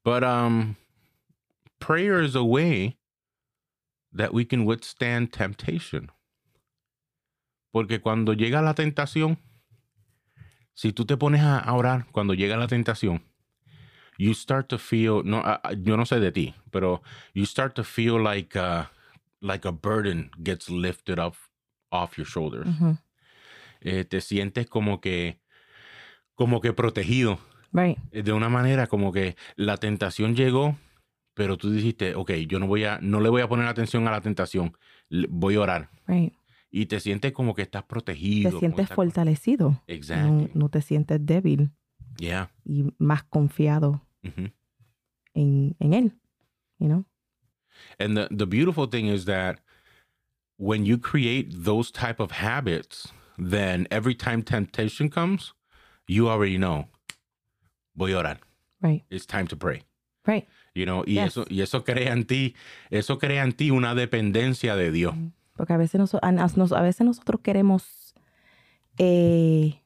[0.05, 0.77] But um,
[1.81, 2.97] prayer is a way
[4.12, 6.11] that we can withstand temptation.
[7.73, 9.38] Porque cuando llega la tentación,
[10.75, 13.23] si tú te pones a a orar cuando llega la tentación,
[14.19, 17.03] you start to feel, no, ah, yo no sé de ti, pero
[17.35, 18.85] you start to feel like uh,
[19.41, 21.35] like a burden gets lifted up
[21.91, 22.67] off your shoulders.
[23.81, 25.39] Eh, te sientes como que,
[26.35, 27.39] como que protegido
[27.73, 27.99] Right.
[28.11, 30.77] eh, de una manera como que la tentación llegó,
[31.35, 34.11] pero tú dijiste, ok, yo no voy a, no le voy a poner atención a
[34.11, 34.77] la tentación,
[35.29, 35.91] voy a orar.
[36.07, 36.33] Right.
[36.71, 38.51] Y te sientes como que estás protegido.
[38.51, 39.69] Te sientes fortalecido.
[39.71, 40.51] No, Exactly.
[40.55, 41.71] no te sientes débil
[42.19, 42.51] Yeah.
[42.65, 44.53] y más confiado Mhm.
[45.35, 46.12] en, en él.
[46.79, 47.05] You know?
[47.99, 49.59] And the, the beautiful thing is that
[50.59, 55.53] when you create those type of habits, then every time temptation comes,
[56.09, 56.87] you already know,
[57.95, 58.39] voy a orar.
[58.81, 59.05] Right.
[59.11, 59.83] It's time to pray.
[60.27, 60.47] Right.
[60.75, 61.37] You know, y Yes.
[61.37, 62.55] eso, y eso crea en ti,
[62.91, 65.15] eso crea en ti una dependencia de Dios.
[65.55, 68.15] Porque a veces, noso- a, nos- a veces nosotros queremos
[68.99, 69.81] eh,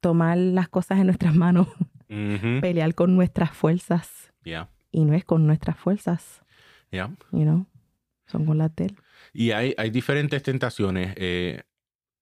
[0.00, 1.68] tomar las cosas en nuestras manos,
[2.08, 4.32] Pelear con nuestras fuerzas.
[4.42, 4.70] Yeah.
[4.90, 6.42] Y no es con nuestras fuerzas,
[6.90, 7.10] Yeah.
[7.32, 7.66] you know?
[8.26, 8.96] Son con las de él.
[9.32, 11.14] Y hay, hay diferentes tentaciones.
[11.16, 11.62] eh,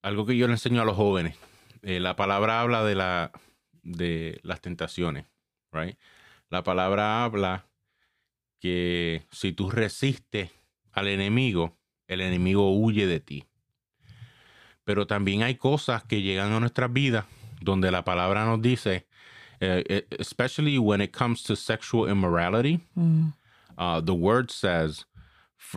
[0.03, 1.37] algo que yo le enseño a los jóvenes.
[1.83, 3.31] eh, la palabra habla de, la,
[3.83, 5.27] de las tentaciones,
[5.73, 5.97] right?
[6.51, 7.67] La palabra habla
[8.61, 10.51] que si tú resistes
[10.93, 11.77] al enemigo,
[12.09, 13.45] el enemigo huye de ti.
[14.85, 17.27] Pero también hay cosas que llegan a nuestras vidas
[17.61, 19.07] donde la palabra nos dice,
[19.61, 23.33] eh, eh, especially when it comes to sexual immorality, Mm,
[23.79, 25.05] uh, the word says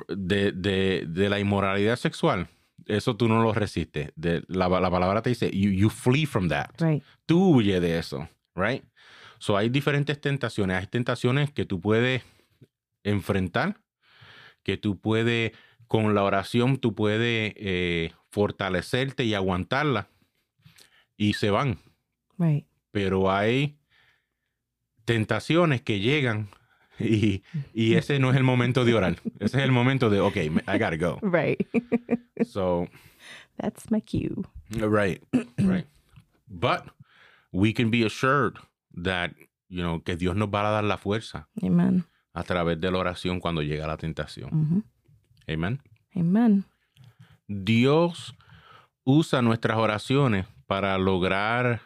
[0.08, 2.48] de, de, de la inmoralidad sexual,
[2.88, 4.12] eso tú no lo resistes.
[4.16, 6.70] De, la, la palabra te dice, you, you flee from that.
[6.82, 7.04] right.
[7.26, 8.84] Tú huye de eso, right?
[9.40, 10.78] So hay diferentes tentaciones.
[10.78, 12.24] Hay tentaciones que tú puedes
[13.04, 13.80] enfrentar,
[14.64, 15.54] que tú puedes,
[15.88, 20.08] con la oración, tú puedes eh, fortalecerte y aguantarla
[21.18, 21.78] y se van
[22.38, 22.66] Right.
[22.92, 23.78] Pero hay
[25.06, 26.50] tentaciones que llegan
[27.00, 29.18] y, y ese no es el momento de orar.
[29.40, 31.20] Ese es el momento de, ok, I gotta go.
[31.22, 31.60] Right.
[32.46, 32.88] So,
[33.58, 34.44] That's my cue.
[34.72, 35.22] right,
[35.58, 35.86] right.
[36.48, 36.86] But
[37.52, 38.56] we can be assured
[39.04, 39.32] that,
[39.68, 42.06] you know, que Dios nos va a dar la fuerza Amen.
[42.34, 44.50] a través de la oración cuando llega la tentación.
[44.54, 44.84] Ujú.
[45.50, 45.82] Amen.
[46.16, 46.64] Amen.
[47.48, 48.34] Dios
[49.04, 51.82] usa nuestras oraciones para lograr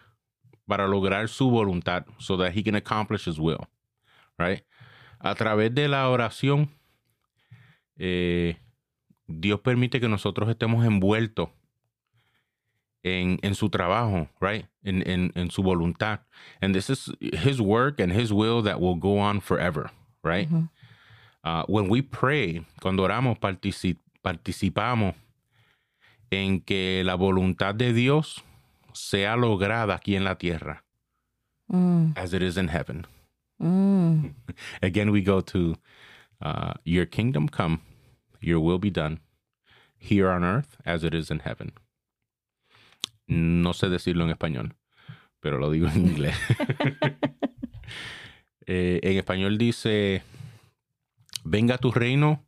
[0.73, 3.67] para lograr su voluntad so that he can accomplish his will
[4.39, 4.63] right
[5.19, 6.67] a través de la oración
[7.99, 8.57] eh,
[9.27, 11.49] Dios permite que nosotros estemos envueltos
[13.03, 16.21] en, en su trabajo right en, en, en su voluntad.
[16.59, 19.91] And this is his work and his will that will go on forever
[20.23, 20.49] right.
[21.43, 25.13] Uh, when we pray, cuando oramos, partici- participamos
[26.31, 28.41] en que la voluntad de Dios
[28.93, 30.83] sea lograda aquí en la tierra,
[31.67, 33.05] Mm, as it is in heaven.
[33.59, 34.33] mm.
[34.81, 35.75] Again, we go to
[36.41, 37.79] uh, your kingdom come,
[38.41, 39.19] your will be done,
[39.97, 41.71] here on earth as it is in heaven.
[43.27, 44.75] No sé decirlo en español.
[45.39, 46.35] pero lo digo en inglés.
[48.65, 50.23] Eh, en español dice,
[51.43, 52.45] venga tu reino,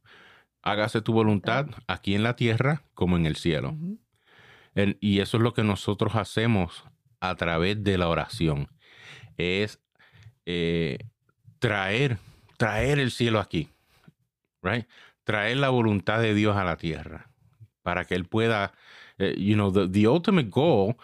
[0.63, 3.75] hágase tu voluntad aquí en la tierra como en el cielo.
[4.99, 6.83] Y eso es lo que nosotros hacemos
[7.21, 8.67] a través de la oración.
[9.37, 9.79] Es
[10.45, 10.97] eh,
[11.59, 12.17] traer,
[12.57, 13.69] traer el cielo aquí.
[14.61, 14.85] Right?
[15.23, 17.29] Traer la voluntad de Dios a la tierra.
[17.83, 18.73] Para que Él pueda,
[19.17, 20.95] eh, you know, the, the ultimate goal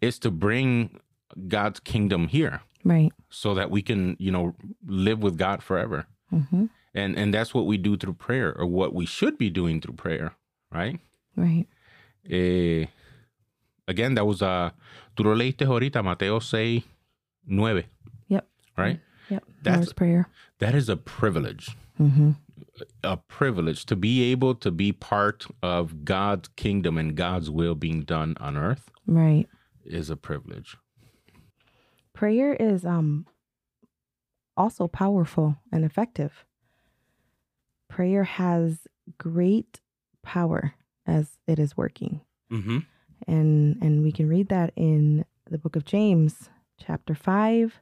[0.00, 1.00] is to bring
[1.48, 3.12] God's kingdom here Right.
[3.28, 4.54] so that we can, you know,
[4.86, 6.06] live with God forever.
[6.30, 9.80] hmm And and that's what we do through prayer or what we should be doing
[9.80, 10.32] through prayer,
[10.72, 10.98] right?
[11.36, 11.66] Right.
[12.28, 12.86] Eh,
[13.88, 14.70] again, that was uh,
[15.16, 16.84] tú lo leíste ahorita, Mateo 6,
[17.46, 17.84] 9,
[18.28, 18.46] Yep.
[18.76, 19.00] right?
[19.30, 19.44] Yep.
[19.62, 20.28] That's- Lord's Prayer.
[20.60, 22.32] That is a privilege, hmm
[23.02, 28.02] a privilege to be able to be part of God's kingdom and God's will being
[28.02, 29.48] done on earth Right.
[29.84, 30.76] is a privilege.
[32.14, 33.26] Prayer is um
[34.56, 36.44] also powerful and effective.
[37.88, 38.86] Prayer has
[39.18, 39.80] great
[40.22, 40.74] power
[41.06, 42.20] as it is working.
[42.52, 42.78] Mm-hmm.
[43.28, 47.80] And and we can read that in the book of James, chapter five,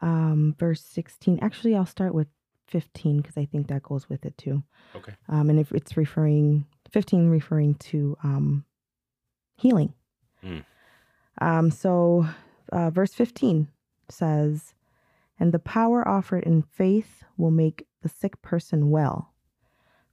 [0.00, 1.38] um, verse sixteen.
[1.42, 2.28] Actually, I'll start with
[2.66, 4.62] fifteen because I think that goes with it too.
[4.94, 5.12] Okay.
[5.28, 8.64] Um, and if it's referring fifteen, referring to um,
[9.56, 9.92] healing.
[10.42, 10.64] Mm.
[11.40, 12.26] Um, so,
[12.72, 13.68] uh, verse fifteen
[14.08, 14.74] says,
[15.38, 19.34] "And the power offered in faith will make the sick person well.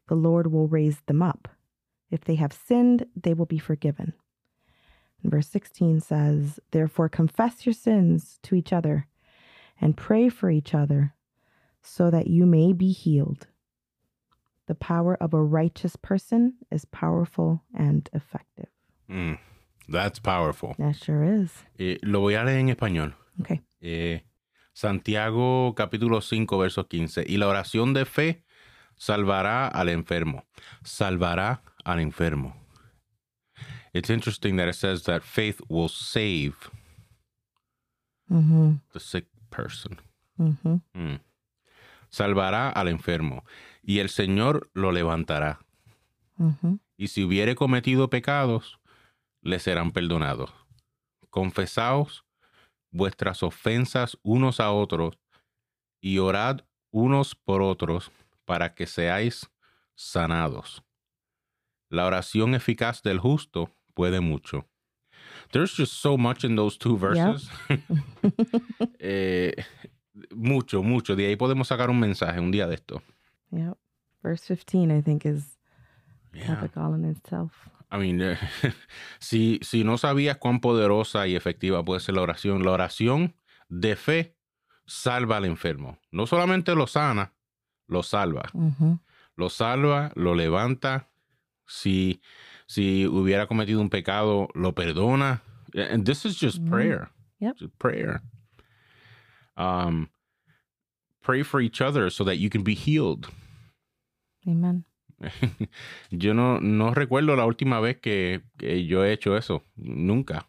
[0.07, 1.47] The Lord will raise them up."
[2.09, 4.13] If they have sinned, they will be forgiven.
[5.23, 9.07] And verse 16 says, Therefore, confess your sins to each other
[9.79, 11.13] and pray for each other
[11.81, 13.47] so that you may be healed.
[14.67, 18.69] The power of a righteous person is powerful and effective.
[19.09, 19.37] Mm,
[19.89, 20.75] that's powerful.
[20.77, 21.51] That sure is.
[21.77, 23.13] Eh, lo voy a leer en español.
[23.41, 23.61] Okay.
[23.81, 24.21] Eh,
[24.73, 27.25] Santiago capítulo 5, verso 15.
[27.27, 28.43] Y la oración de fe
[28.95, 30.45] salvará al enfermo.
[30.83, 32.60] Salvará al enfermo.
[33.93, 36.55] It's interesting that it says that faith will save
[38.31, 38.75] Mm-hmm.
[38.93, 39.99] the sick person.
[40.39, 40.75] Mm-hmm.
[40.93, 41.19] Mm.
[42.09, 43.43] Salvará al enfermo.
[43.83, 45.59] Y el Señor lo levantará.
[46.39, 46.79] Mm-hmm.
[46.97, 48.79] Y si hubiere cometido pecados,
[49.41, 50.51] le serán perdonados.
[51.29, 52.23] Confesaos
[52.91, 55.17] vuestras ofensas unos a otros
[55.99, 58.11] y orad unos por otros
[58.45, 59.49] para que seáis
[59.95, 60.83] sanados.
[61.89, 64.65] La oración eficaz del justo puede mucho.
[65.51, 67.49] There's just so much in those two verses.
[68.99, 69.53] Eh,
[70.35, 71.15] mucho, mucho.
[71.15, 73.01] De ahí podemos sacar un mensaje un día de esto.
[73.51, 73.77] Yep.
[74.23, 75.57] Verse 15, I think, is
[76.33, 76.53] Yeah.
[76.53, 77.51] epic all in itself.
[77.91, 78.37] I mean, eh,
[79.19, 83.35] si, si no sabías cuán poderosa y efectiva puede ser la oración, la oración
[83.67, 84.37] de fe
[84.85, 85.97] salva al enfermo.
[86.11, 87.33] No solamente lo sana,
[87.87, 88.43] lo salva.
[88.53, 88.99] Mm-hmm.
[89.35, 91.09] Lo salva, lo levanta.
[91.67, 92.21] Si,
[92.71, 95.41] si hubiera cometido un pecado, lo perdona.
[95.75, 96.69] And this is just Mhm.
[96.69, 97.09] prayer.
[97.39, 97.57] Yep.
[97.57, 98.21] Just prayer.
[99.57, 100.09] Um,
[101.21, 103.27] pray for each other so that you can be healed.
[104.47, 104.85] Amen.
[106.09, 109.63] yo no, no recuerdo la última vez que, que yo he hecho eso.
[109.75, 110.47] Nunca.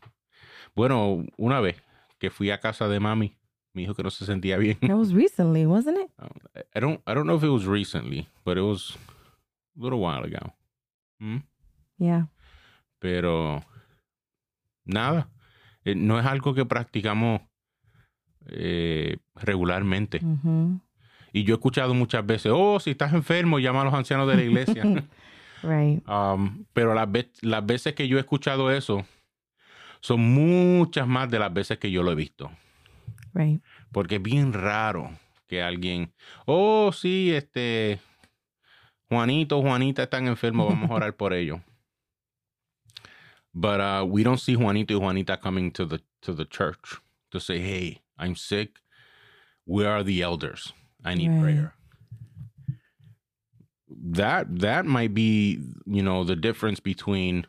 [0.75, 1.77] Bueno, una vez
[2.19, 3.37] que fui a casa de mami,
[3.75, 4.79] me dijo que no se sentía bien.
[4.81, 6.11] That was recently, wasn't it?
[6.75, 8.97] I don't, I don't know if it was recently, but it was
[9.77, 10.53] a little while ago.
[11.21, 11.43] Mm,
[12.03, 12.29] Yeah.
[12.99, 13.65] Pero
[14.85, 15.29] nada,
[15.85, 17.43] eh, no es algo que practicamos
[18.47, 20.21] eh, regularmente.
[20.21, 20.81] Mm-hmm.
[21.33, 24.37] Y yo he escuchado muchas veces, oh, si estás enfermo, llama a los ancianos de
[24.37, 24.85] la iglesia.
[25.65, 26.03] Right.
[26.09, 29.07] Um, pero las, ve- las veces que yo he escuchado eso
[30.01, 32.51] son muchas más de las veces que yo lo he visto.
[33.33, 33.63] Right.
[33.93, 35.13] Porque es bien raro
[35.47, 36.13] que alguien,
[36.47, 38.01] oh, sí, este,
[39.09, 41.61] Juanito, Juanita están enfermos, vamos a orar por ellos.
[43.55, 46.97] But uh, we don't see Juanito Juanita coming to the to the church
[47.31, 48.79] to say, hey, I'm sick.
[49.67, 50.73] We are the elders.
[51.05, 51.41] I need Right.
[51.41, 51.75] prayer.
[53.89, 57.47] That that might be, you know, the difference between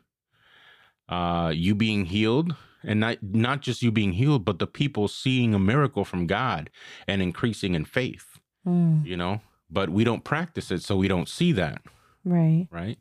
[1.09, 5.53] uh you being healed and not not just you being healed, but the people seeing
[5.53, 6.69] a miracle from God
[7.07, 9.41] and increasing in faith, Mm, you know.
[9.69, 11.81] But we don't practice it, so we don't see that,
[12.25, 12.67] right.
[12.69, 12.99] right?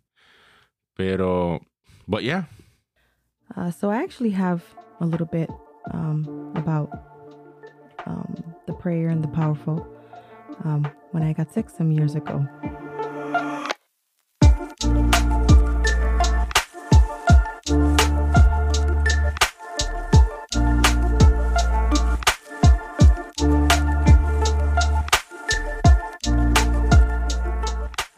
[0.97, 1.61] Pero,
[2.07, 2.45] but yeah,
[3.57, 4.63] uh, so I actually have
[5.01, 5.51] a little bit
[5.93, 6.91] um, about
[8.07, 9.87] um, the prayer and the powerful
[10.65, 12.47] um, when I got sick some years ago.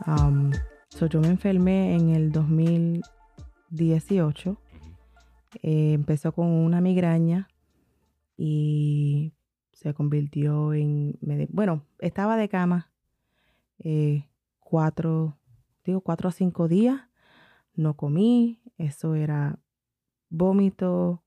[0.07, 0.53] Um,
[0.91, 4.64] so yo me enfermé en el 2018
[5.63, 7.49] Eh, empezó con una migraña
[8.37, 9.33] y
[9.73, 11.19] se convirtió en...
[11.51, 12.93] Bueno, estaba de cama
[13.79, 14.29] eh,
[14.61, 15.39] cuatro,
[15.85, 17.03] digo, cuatro a cinco días.
[17.75, 19.59] No comí, eso era
[20.31, 21.23] vómito,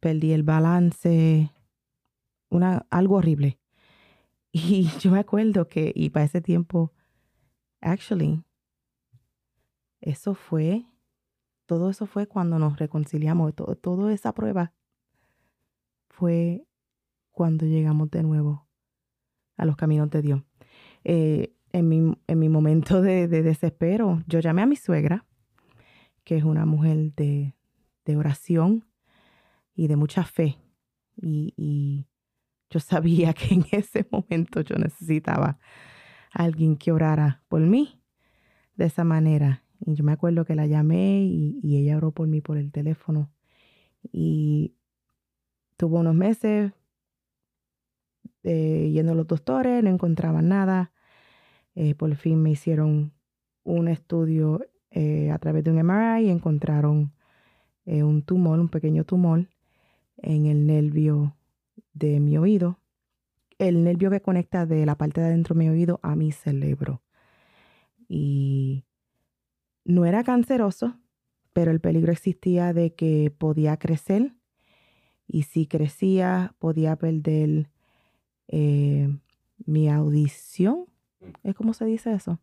[0.00, 1.50] perdí el balance,
[2.50, 3.58] una, algo horrible.
[4.50, 6.92] Y yo me acuerdo que, y para ese tiempo,
[7.82, 8.42] actually,
[10.00, 10.86] eso fue,
[11.68, 14.72] todo eso fue cuando nos reconciliamos, todo, toda esa prueba
[16.08, 16.66] fue
[17.30, 18.66] cuando llegamos de nuevo
[19.58, 20.42] a los caminos de Dios.
[21.04, 25.26] Eh, en, mi, en, mi, momento de, desespero, yo llamé a mi suegra,
[26.24, 27.54] que es una mujer de,
[28.06, 28.86] de oración
[29.74, 30.56] y de mucha fe.
[31.16, 32.06] Y, y,
[32.70, 35.58] yo sabía que en ese momento yo necesitaba
[36.32, 38.00] a alguien que orara por mí
[38.74, 39.62] de esa manera.
[39.80, 43.30] Y yo me acuerdo que la llamé y, ella oró por mí por el teléfono.
[44.12, 44.74] Y
[45.76, 46.72] tuvo unos meses
[48.42, 50.92] eh, yendo a los doctores, no encontraban nada.
[51.74, 53.12] Eh, por fin me hicieron
[53.64, 54.60] un estudio
[54.90, 57.12] eh, a través de un MRI y encontraron
[57.86, 59.48] un tumor, un pequeño tumor
[60.18, 61.36] en el nervio
[61.94, 62.78] de mi oído,
[63.58, 67.02] el nervio que conecta de la parte de adentro de mi oído a mi cerebro.
[68.08, 68.84] Y
[69.88, 71.00] no era canceroso,
[71.54, 74.34] pero el peligro existía de que podía crecer
[75.26, 77.70] y si crecía podía perder
[78.48, 79.08] eh,
[79.64, 80.86] mi audición,
[81.42, 82.38] ¿es como se dice eso?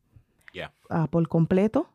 [0.90, 1.90] Ah, por completo,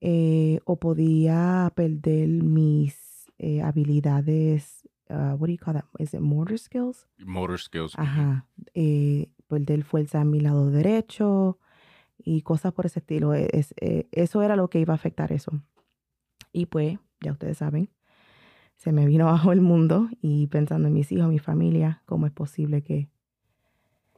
[0.00, 5.84] eh, o podía perder mis eh, habilidades, uh, what do you call that?
[5.98, 7.06] Is it motor skills?
[7.18, 7.92] Motor skills.
[7.96, 8.46] Ajá,
[9.46, 11.58] perder fuerza en mi lado derecho
[12.18, 13.34] y cosas por ese estilo.
[13.34, 13.74] E, es,
[14.12, 15.52] eso era lo que iba a afectar eso.
[16.52, 17.90] Y pues, ya ustedes saben,
[18.76, 22.32] se me vino abajo el mundo y pensando en mis hijos, mi familia, cómo es
[22.32, 23.08] posible que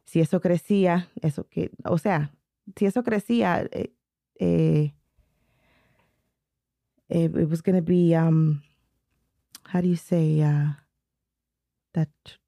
[0.04, 2.32] si eso crecía, eso que, o sea,
[2.76, 3.94] si eso crecía, eh,
[4.40, 4.94] eh,
[7.08, 8.60] eh it was going to be, um,
[9.72, 10.74] how do you say, uh,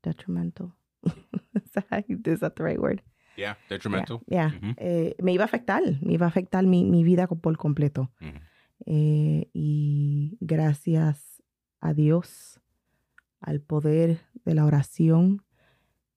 [0.03, 0.73] detrimental?
[1.55, 3.03] Is that the right word?
[3.43, 4.21] Yeah, detrimental.
[4.29, 8.13] Yeah, eh, me iba a afectar, me iba a afectar mi, mi vida por completo.
[8.87, 11.43] eh, y gracias
[11.81, 12.61] a Dios,
[13.41, 15.43] al poder de la oración,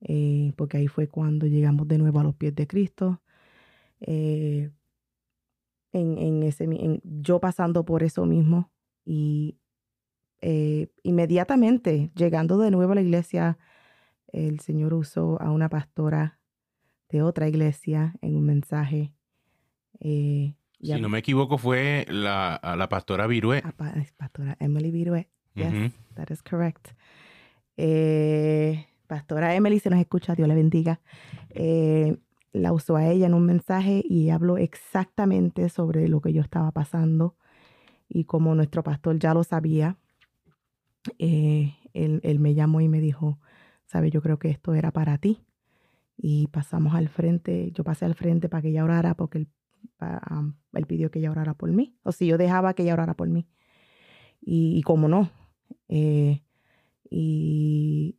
[0.01, 3.23] eh, porque ahí fue cuando llegamos de nuevo a los pies de Cristo.
[4.01, 4.69] Eh,
[5.93, 6.67] en, ese,
[7.03, 8.69] yo pasando por eso mismo
[9.03, 9.57] y
[11.01, 13.57] inmediatamente llegando de nuevo a la iglesia,
[14.27, 16.39] el Señor usó a una pastora
[17.09, 19.13] de otra iglesia en un mensaje.
[19.99, 23.63] si no me equivoco, fue la, la pastora Virué.
[24.17, 25.29] pastora Emily Virué.
[25.55, 26.89] Yes, that is correct.
[27.77, 30.99] Eh, Pastora Emily, se nos escucha, Dios le bendiga.
[31.51, 32.17] Eh,
[32.53, 36.71] la usó a ella en un mensaje y habló exactamente sobre lo que yo estaba
[36.71, 37.35] pasando.
[38.07, 39.97] Y como nuestro pastor ya lo sabía,
[41.19, 43.39] eh, él, me llamó y me dijo,
[43.85, 45.41] sabe, yo creo que esto era para ti.
[46.17, 49.47] Y pasamos al frente, yo pasé al frente para que ella orara porque él,
[50.31, 51.97] um, él pidió que ella orara por mí.
[52.03, 53.47] O si yo dejaba que ella orara por mí.
[54.41, 55.29] Y, y como no,
[55.87, 56.43] eh,
[57.09, 58.17] y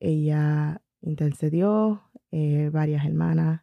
[0.00, 3.62] ella intercedió, eh, varias hermanas,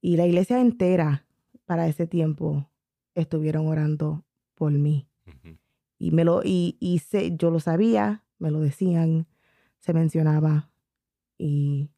[0.00, 1.26] y la iglesia entera
[1.66, 2.70] para ese tiempo
[3.14, 4.24] estuvieron orando
[4.54, 5.06] por mí.
[5.98, 7.00] Y me lo, y, y
[7.36, 9.26] yo lo sabía, me lo decían,
[9.80, 10.70] se mencionaba,
[11.36, 11.90] y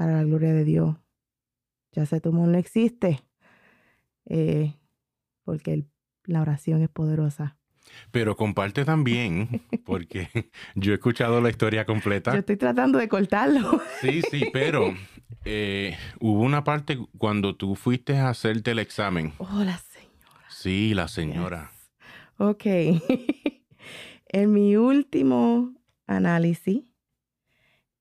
[0.00, 0.96] para la gloria de Dios,
[1.92, 3.22] ya ese tumor no existe,
[4.24, 4.72] eh,
[5.44, 5.84] porque
[6.24, 7.58] la oración es poderosa.
[8.10, 10.30] Pero comparte también, porque
[10.74, 12.32] yo he escuchado la historia completa.
[12.32, 13.78] Yo estoy tratando de cortarlo.
[14.00, 14.94] Sí, sí, pero
[15.44, 19.34] eh, hubo una parte cuando tú fuiste a hacerte el examen.
[19.36, 20.46] Oh, la señora.
[20.48, 21.72] Sí, la señora.
[22.38, 22.64] Ok.
[24.28, 25.74] en mi último
[26.06, 26.89] análisis,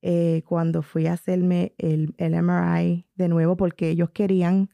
[0.01, 4.69] eh, cuando fui a hacerme el, el MRI de nuevo, porque ellos querían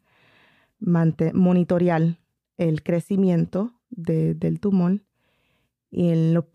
[0.80, 2.20] monitorear
[2.58, 5.04] el crecimiento del tumor.
[5.90, 6.46] Y en los,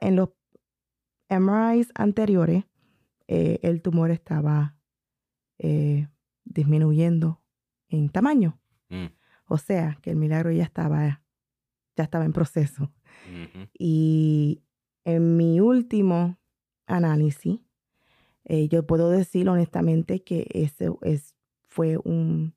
[0.00, 0.30] en los
[1.28, 2.64] MRIs anteriores,
[3.28, 4.76] eh, el tumor estaba
[5.58, 6.08] eh,
[6.44, 7.42] disminuyendo
[7.88, 8.60] en tamaño.
[8.88, 9.06] Mm.
[9.48, 11.22] O sea, que el milagro ya estaba,
[11.96, 12.92] ya estaba en proceso.
[13.78, 14.62] Y
[15.04, 16.38] en mi último
[16.86, 17.60] análisis,
[18.48, 21.34] eh, yo puedo decir honestamente que ese es,
[21.66, 22.54] fue un,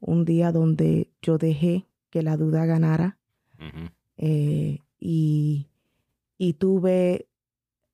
[0.00, 3.18] un día donde yo dejé que la duda ganara
[4.16, 5.68] eh, y,
[6.38, 7.28] y tuve,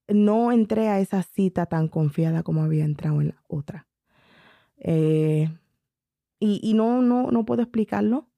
[0.06, 3.88] no entré a esa cita tan confiada como había entrado en la otra.
[4.78, 5.48] Eh,
[6.38, 8.28] y y no, no, no puedo explicarlo,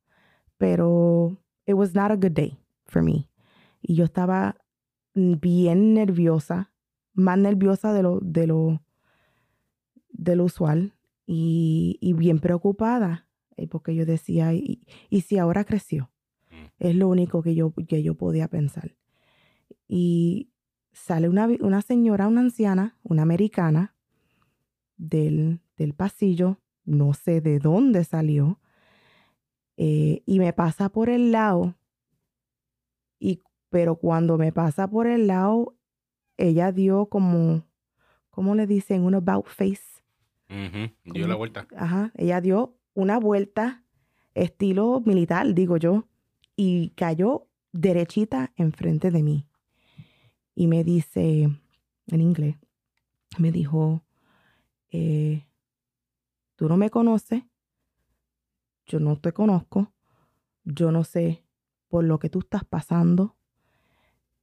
[0.57, 1.37] pero
[1.67, 3.29] it was not a good day for me.
[3.83, 4.57] Y yo estaba
[5.15, 6.73] bien nerviosa,
[7.13, 8.83] más nerviosa de lo, de lo,
[10.17, 10.95] de lo usual
[11.27, 16.11] y, y bien preocupada, eh, porque yo decía, ¿y, y si ahora creció?
[16.51, 16.65] Mm.
[16.79, 18.97] Es lo único que yo, que yo podía pensar.
[19.89, 20.51] Y
[20.93, 23.95] sale una, una señora, una anciana, una americana,
[24.97, 28.61] del, del pasillo, no sé de dónde salió,
[29.77, 31.75] eh, y me pasa por el lado,
[33.19, 35.77] y, pero cuando me pasa por el lado,
[36.39, 37.65] ella dio como,
[38.31, 39.03] ¿cómo le dicen?
[39.03, 39.96] Un about face.
[40.49, 41.67] Dio la vuelta.
[41.77, 43.85] Ajá, ella dio una vuelta
[44.35, 46.09] estilo militar, digo yo,
[46.57, 49.49] y cayó derechita enfrente de mí.
[50.55, 51.49] Y me dice,
[52.07, 52.57] en inglés,
[53.39, 54.03] me dijo,
[54.91, 55.47] eh,
[56.55, 57.43] tú no me conoces,
[58.87, 59.93] yo no te conozco,
[60.65, 61.45] yo no sé
[61.89, 63.37] por lo que tú estás pasando,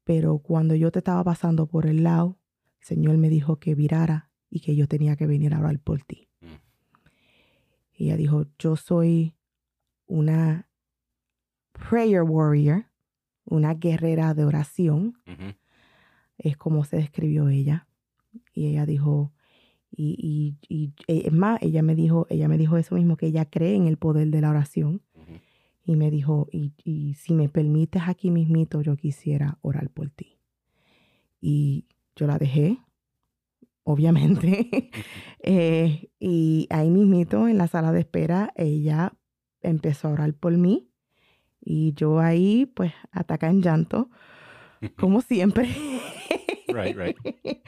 [0.03, 2.37] pero cuando yo te estaba pasando por el lado,
[2.81, 6.03] el Señor me dijo que virara y que yo tenía que venir a orar por
[6.03, 6.29] ti.
[6.41, 6.45] Mm.
[7.95, 9.35] Y ella dijo, yo soy
[10.05, 10.69] una
[11.71, 12.85] prayer warrior,
[13.45, 15.17] una guerrera de oración,
[16.37, 17.87] es como se describió ella.
[18.53, 19.33] Y ella dijo,
[19.89, 23.25] y, y, y eh, es más, ella me dijo, ella me dijo eso mismo, que
[23.27, 25.01] ella cree en el poder de la oración.
[25.83, 30.37] Y me dijo, y, y si me permites aquí mismito, yo quisiera orar por ti.
[31.41, 32.77] Y yo la dejé,
[33.83, 34.89] obviamente.
[35.45, 39.11] Eh, y ahí mismito, en la sala de espera, ella
[39.59, 40.89] empezó a orar por mí.
[41.59, 44.09] Y yo ahí, pues, ataca en llanto,
[44.97, 45.67] como siempre.
[46.69, 47.17] Right, right.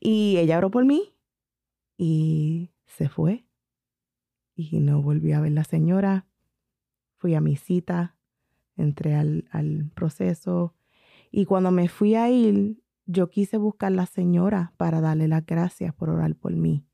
[0.00, 1.14] Y ella oró por mí
[1.96, 3.46] y se fue.
[4.56, 6.26] Y no volví a ver la señora.
[7.16, 8.16] Fui a mi cita,
[8.76, 10.74] entré al, al proceso.
[11.30, 15.94] Y cuando me fui a ir, yo quise buscar la señora para darle las gracias
[15.94, 16.86] por orar por mí.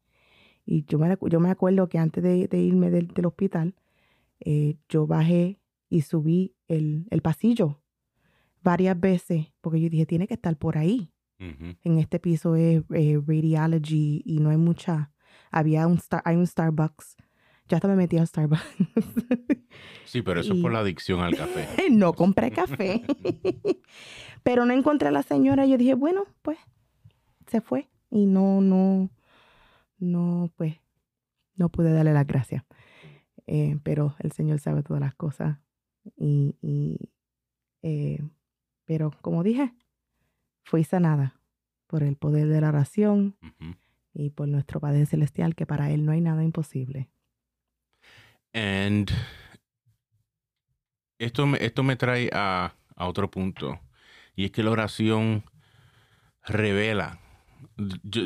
[0.65, 3.75] Y yo me, yo me acuerdo que antes de, de irme del, del hospital,
[4.41, 7.81] eh, yo bajé y subí el, el pasillo
[8.63, 13.19] varias veces, porque yo dije, tiene que estar por ahí en este piso es eh,
[13.27, 15.11] radiology y no hay mucha.
[15.51, 17.17] Había un star, hay un Starbucks.
[17.71, 18.63] Ya hasta me metí a Starbucks.
[20.05, 21.67] Sí, pero eso es Y- por la adicción al café.
[21.91, 23.03] no compré café.
[24.43, 25.67] Pero no encontré a la señora.
[25.67, 26.59] Yo dije, bueno, pues
[27.47, 27.89] se fue.
[28.11, 29.11] Y no, no,
[29.99, 30.77] no, pues,
[31.55, 32.65] no pude darle las gracias.
[33.47, 35.59] Eh, pero el Señor sabe todas las cosas.
[36.17, 37.11] Y, y
[37.83, 38.19] eh,
[38.87, 39.75] pero como dije,
[40.65, 41.39] fui sanada
[41.87, 43.37] por el poder de la oración
[44.15, 47.11] y por nuestro Padre Celestial, que para Él no hay nada imposible.
[48.53, 49.11] And
[51.19, 53.79] esto me, esto me trae a, a otro punto.
[54.37, 55.45] Y es que la oración
[56.49, 57.19] revela,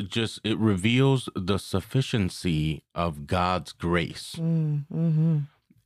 [0.09, 4.35] just it reveals the sufficiency of God's grace.
[4.39, 5.41] Mm, ujú.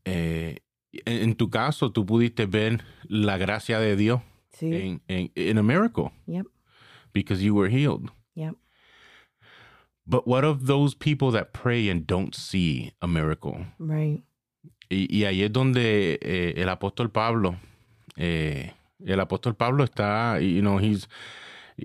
[0.06, 0.58] Eh,
[1.06, 4.22] en, en tu caso, tú pudiste ver la gracia de Dios
[4.52, 4.74] Sí.
[4.74, 6.46] en, en, in a miracle Yep.
[7.14, 8.10] because you were healed.
[8.36, 8.56] Yep.
[10.06, 13.66] But what of those people that pray and don't see a miracle?
[13.78, 14.24] Right.
[14.90, 17.58] Y, y ahí es donde eh, el apóstol Pablo,
[18.18, 18.74] eh,
[19.06, 21.08] el apóstol Pablo está, you know, he's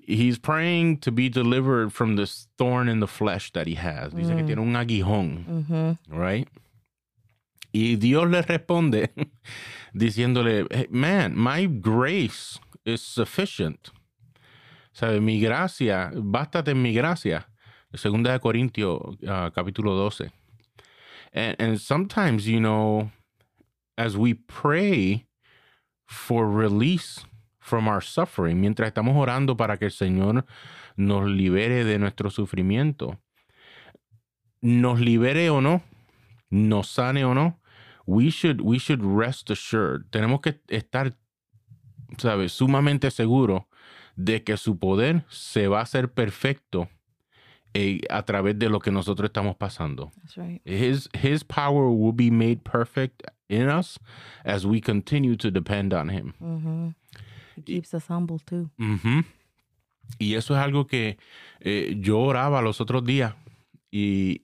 [0.08, 4.12] he's praying to be delivered from this thorn in the flesh that he has.
[4.14, 4.46] Dice que Mm.
[4.46, 6.48] tiene un aguijón, right?
[7.72, 9.10] Y Dios le responde
[9.92, 13.90] diciéndole, "Hey, man, my grace is sufficient.
[14.92, 15.20] ¿Sabe?
[15.20, 17.48] Mi gracia, bástate en mi gracia.
[17.92, 20.30] Segunda de Corintios, ah, capítulo 12.
[21.34, 23.10] And, and sometimes, you know,
[23.98, 25.26] as we pray
[26.06, 27.24] for release
[27.58, 30.44] from our suffering, mientras estamos orando para que el Señor
[30.96, 33.18] nos libere de nuestro sufrimiento,
[34.62, 35.82] nos libere o no,
[36.50, 37.58] nos sane o no,
[38.06, 40.04] we should, we should rest assured.
[40.10, 41.14] Tenemos que estar,
[42.18, 42.52] ¿sabes?
[42.52, 43.64] Sumamente seguros
[44.16, 46.88] de que su poder se va a hacer perfecto
[47.74, 50.10] eh, a través de lo que nosotros estamos pasando.
[50.22, 50.62] That's right.
[50.64, 53.98] His his power will be made perfect in us
[54.44, 56.32] as we continue to depend on him.
[56.40, 56.94] Ujú.
[57.56, 58.70] He keeps us humble too.
[58.78, 59.24] Ujú.
[60.18, 61.18] Y eso es algo que
[61.60, 63.34] eh, yo oraba los otros días
[63.90, 64.42] y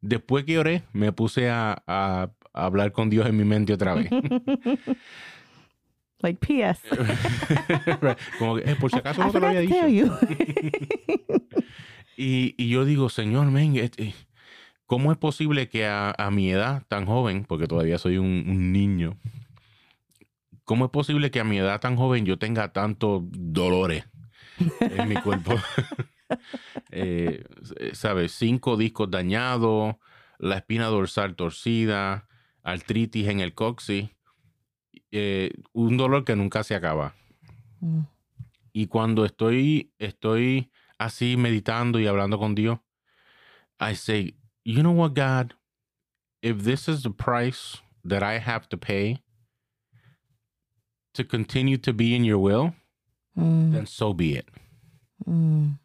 [0.00, 3.94] después que oré me puse a, a- a hablar con Dios en mi mente otra
[3.94, 4.10] vez.
[6.22, 6.80] like PS.
[8.38, 10.18] Como que, eh, por si acaso I, no te lo forgot había dicho.
[12.16, 14.14] Y, y yo digo, Señor, men, este,
[14.86, 18.72] ¿cómo es posible que a, a mi edad tan joven, porque todavía soy un, un
[18.72, 19.18] niño,
[20.64, 24.04] ¿cómo es posible que a mi edad tan joven yo tenga tantos dolores
[24.80, 25.54] en mi cuerpo?
[26.90, 27.44] Eh,
[27.92, 28.32] ¿Sabes?
[28.32, 29.96] Cinco discos dañados,
[30.38, 32.26] la espina dorsal torcida,
[32.62, 34.08] artritis en el coxis,
[35.10, 37.14] eh, un dolor que nunca se acaba.
[37.80, 38.00] Mm.
[38.72, 40.70] Y cuando estoy, estoy
[41.04, 42.78] así meditando y hablando con Dios,
[43.80, 44.34] I say,
[44.64, 45.54] you know what, God,
[46.42, 49.22] if this is the price that I have to pay
[51.14, 52.74] to continue to be in your will,
[53.34, 54.46] Mm, then so be it.
[55.26, 55.78] mm.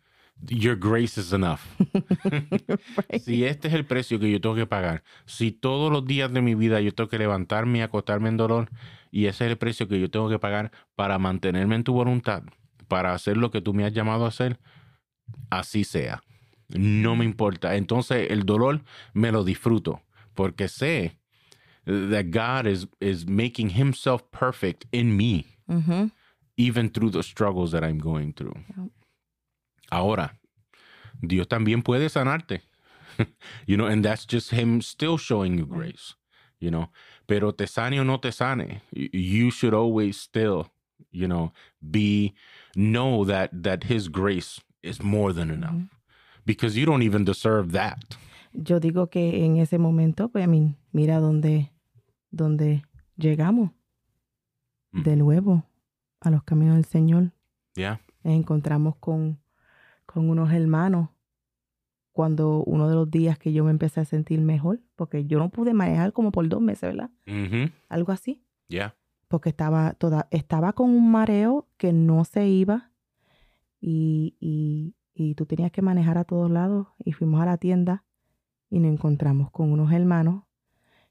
[0.49, 1.61] Your grace is enough.
[2.29, 3.21] Right.
[3.21, 6.41] Si este es el precio que yo tengo que pagar, si todos los días de
[6.41, 8.69] mi vida yo tengo que levantarme y acostarme en dolor,
[9.11, 12.43] y ese es el precio que yo tengo que pagar para mantenerme en tu voluntad,
[12.89, 14.59] para hacer lo que tú me has llamado a hacer,
[15.49, 16.21] así sea.
[16.69, 17.75] No me importa.
[17.75, 18.81] Entonces el dolor
[19.13, 20.01] me lo disfruto,
[20.35, 21.17] porque sé
[21.85, 25.45] that God is, is making himself perfect in me
[26.57, 28.55] even through the struggles that I'm going through.
[29.91, 30.31] Ahora,
[31.25, 32.61] Dios también puede sanarte.
[33.65, 36.15] you know, and that's just him still showing you grace,
[36.59, 36.89] you know.
[37.25, 40.67] Pero te sane o no te sane, you should always still,
[41.11, 41.51] you know,
[41.89, 42.33] be
[42.75, 45.73] know that that his grace is more than enough.
[45.73, 45.89] Mhm.
[46.45, 47.97] Because you don't even deserve that.
[48.53, 51.71] Yo digo que en ese momento, pues, I mean, mira dónde,
[52.31, 52.83] dónde
[53.17, 53.71] llegamos
[54.91, 55.03] Mm.
[55.03, 55.63] de nuevo
[56.21, 57.31] a los caminos del Señor.
[57.75, 57.99] Yeah.
[58.23, 59.37] Nos encontramos con,
[60.05, 61.09] con unos hermanos
[62.13, 65.49] cuando uno de los días que yo me empecé a sentir mejor, porque yo no
[65.49, 67.11] pude manejar como por dos meses, ¿verdad?
[67.25, 67.71] Mhm.
[67.89, 68.41] Algo así.
[68.69, 68.95] Yeah.
[69.29, 72.86] porque estaba toda, estaba con un mareo que no se iba
[73.79, 78.03] y, y, y tú tenías que manejar a todos lados y fuimos a la tienda
[78.69, 80.43] y nos encontramos con unos hermanos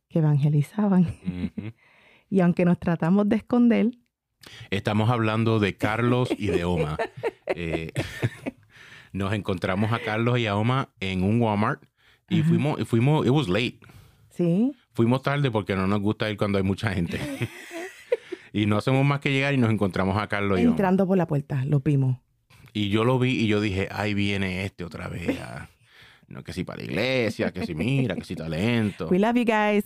[0.08, 1.06] que evangelizaban
[2.30, 3.90] y aunque nos tratamos de esconder,
[4.70, 6.96] Estamos hablando de Carlos y de Oma.
[7.58, 7.90] Eh,
[9.12, 11.82] nos encontramos a Carlos y a Oma en un Walmart
[12.28, 12.48] y Ajá.
[12.48, 13.78] fuimos, fuimos, it was late.
[14.30, 17.18] sí, Fuimos tarde porque no nos gusta ir cuando hay mucha gente.
[18.52, 20.70] y no hacemos más que llegar y nos encontramos a Carlos y Oma.
[20.72, 22.18] entrando por la puerta, lo vimos.
[22.76, 25.38] Y yo lo vi y yo dije, ahí viene este otra vez.
[26.28, 29.08] No, que si para la iglesia, que si mira, que si talento.
[29.08, 29.84] We love you guys.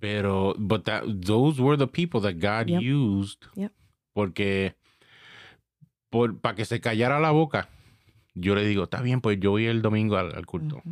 [0.00, 2.82] Pero, but that, those were the people that God Yep.
[2.82, 3.38] used.
[3.54, 3.70] Yep.
[4.12, 4.74] Porque,
[6.10, 7.68] por, para que se callara la boca,
[8.34, 10.82] yo le digo, está bien, pues yo voy el domingo al, al culto.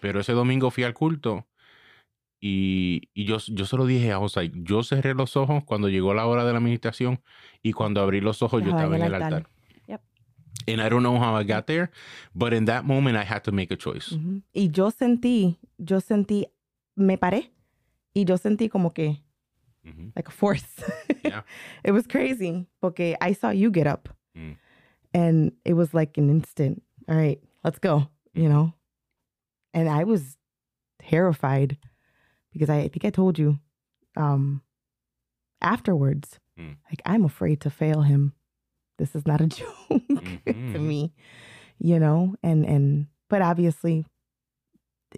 [0.00, 1.46] Pero ese domingo fui al culto
[2.40, 6.14] y, y yo, yo se lo dije a José, yo cerré los ojos cuando llegó
[6.14, 7.20] la hora de la meditación
[7.62, 9.46] y cuando abrí los ojos yo Estaba en el altar.
[9.86, 10.00] Yep.
[10.68, 11.90] And I don't know how I got there,
[12.34, 14.12] but in that moment I had to make a choice.
[14.14, 14.42] Ujú.
[14.54, 16.46] Y yo sentí, yo sentí,
[16.96, 17.50] me paré
[18.14, 19.22] y yo sentí como que,
[19.84, 20.12] Ujú.
[20.16, 20.66] like a force.
[21.24, 21.42] Yeah.
[21.84, 24.56] it was crazy porque I saw you get up Mm.
[25.12, 26.82] and it was like an instant.
[27.08, 28.72] All right, let's go, you know?
[29.74, 30.38] And I was
[30.98, 31.76] terrified
[32.52, 33.58] because I, think I told you
[34.16, 34.62] um
[35.60, 36.76] afterwards, Mm.
[36.90, 38.32] like I'm afraid to fail him.
[38.98, 40.86] This is not a joke to Mhm.
[40.86, 41.12] me,
[41.78, 42.34] you know?
[42.42, 44.04] And and but obviously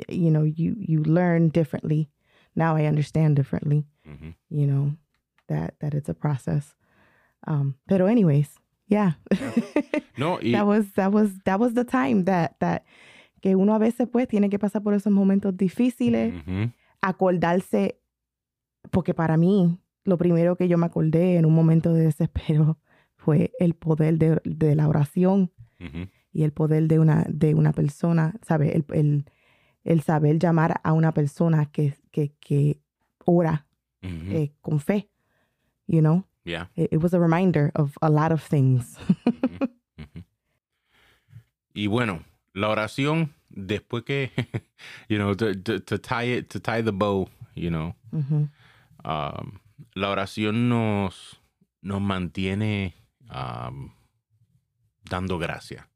[0.09, 2.09] you know, you you learn differently.
[2.55, 4.35] Now I understand differently Ujú.
[4.51, 4.93] you know
[5.49, 6.75] that that it's a process
[7.47, 8.59] um pero anyways
[8.89, 9.13] yeah
[10.19, 12.85] No, y, that was that was that was the time that that
[13.41, 16.71] que uno a veces pues tiene que pasar por esos momentos difíciles Ujú.
[17.03, 18.01] Acordarse
[18.91, 22.79] porque para mí lo primero que yo me acordé en un momento de desespero
[23.17, 25.53] fue el poder de, de la oración
[26.33, 29.25] y el poder de una de una persona sabe el, el,
[29.85, 32.81] el saber llamar a una persona que que, que
[33.25, 33.67] ora
[34.03, 35.11] eh, con fe
[35.87, 36.67] you know Yeah.
[36.75, 38.99] it, it was a reminder of a lot of things.
[41.75, 42.25] Y bueno,
[42.55, 44.31] la oración después que,
[45.09, 47.95] you know, to, to, to tie it, to tie the bow, you know,
[49.05, 49.61] um,
[49.95, 51.41] la oración nos,
[51.83, 52.95] nos mantiene
[53.31, 53.93] um,
[55.05, 55.89] dando gracia.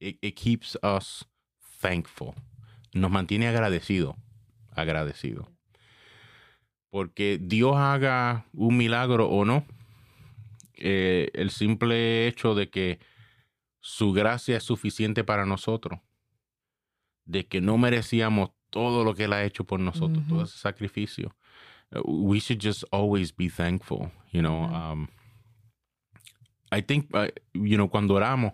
[0.00, 1.24] It, it keeps us
[1.80, 2.34] thankful.
[2.94, 4.16] Nos mantiene agradecido,
[4.74, 5.48] agradecido.
[6.90, 9.64] Porque Dios haga un milagro o no,
[10.76, 12.98] eh, el simple hecho de que
[13.80, 16.00] su gracia es suficiente para nosotros,
[17.24, 20.44] de que no merecíamos todo lo que Él ha hecho por nosotros, todo Ujú.
[20.46, 21.34] ese sacrificio.
[21.92, 24.64] Uh, We should just always be thankful, you know.
[24.64, 25.08] Um,
[26.70, 28.52] I think, uh, you know, cuando oramos,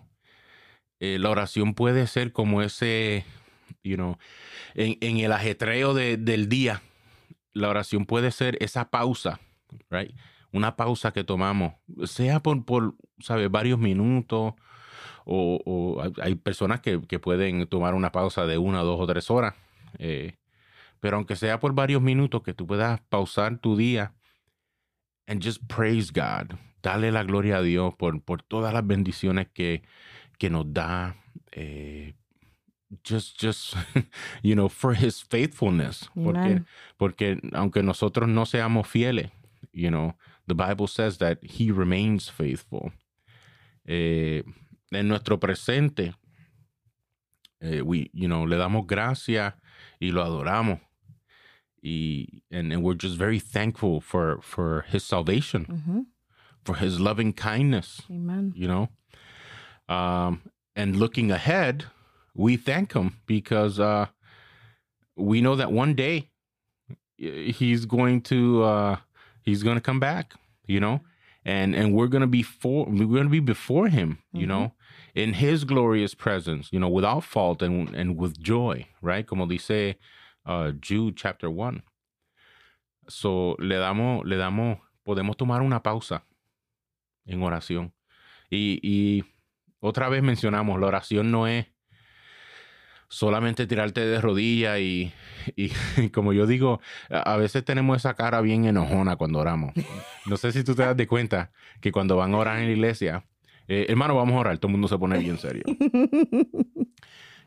[0.99, 3.25] eh, la oración puede ser como ese,
[3.83, 4.17] you know,
[4.73, 6.81] en, en el ajetreo de- del día,
[7.53, 9.39] la oración puede ser esa pausa,
[9.91, 10.15] right?
[10.51, 11.73] Una pausa que tomamos,
[12.05, 13.51] sea por, por ¿sabes?
[13.51, 14.55] Varios minutos,
[15.29, 19.05] o, o hay- hay personas que, que pueden tomar una pausa de una, dos o
[19.05, 19.53] tres horas,
[19.99, 20.35] eh,
[21.01, 24.13] pero aunque sea por varios minutos, que tú puedas pausar tu día
[25.27, 29.83] and just praise God, darle la gloria a Dios por, por todas las bendiciones que,
[30.37, 31.17] que nos da,
[31.51, 32.13] eh,
[33.03, 33.75] just, just,
[34.43, 36.63] you know, for His faithfulness, porque,
[36.97, 39.29] porque aunque nosotros no seamos fieles,
[39.73, 40.15] you know,
[40.47, 42.93] the Bible says that He remains faithful.
[43.85, 44.43] Eh,
[44.91, 46.13] en nuestro presente,
[47.61, 49.53] eh, we, you know, le damos gracias
[50.01, 50.79] y lo adoramos.
[51.83, 56.05] Y, and, and we're just very thankful for, for His salvation, Mhm.
[56.65, 58.53] for His loving kindness, Amen.
[58.55, 58.89] you know.
[59.87, 60.41] Um,
[60.75, 61.85] and looking ahead,
[62.33, 64.07] we thank Him because uh,
[65.15, 66.29] we know that one day
[67.19, 68.97] He's going to uh,
[69.41, 70.33] He's going to come back,
[70.67, 71.01] you know,
[71.45, 74.49] and and we're going to be for we're going to be before Him, you Mhm.
[74.49, 74.73] know,
[75.17, 79.25] in His glorious presence, you know, without fault and and with joy, right?
[79.25, 79.95] Como dice
[80.45, 81.81] uh, Jude chapter one.
[83.09, 86.23] So le damos le damos podemos tomar una pausa
[87.25, 87.93] en oración
[88.49, 89.23] y, y
[89.79, 91.65] otra vez mencionamos la oración no es
[93.09, 95.13] solamente tirarte de rodillas y,
[95.55, 95.69] y
[96.13, 99.73] como yo digo, a veces tenemos esa cara bien enojona cuando oramos.
[100.25, 102.73] No sé si tú te das de cuenta que cuando van a orar en la
[102.73, 103.23] iglesia,
[103.67, 105.63] eh, hermano, vamos a orar, todo el mundo se pone bien serio.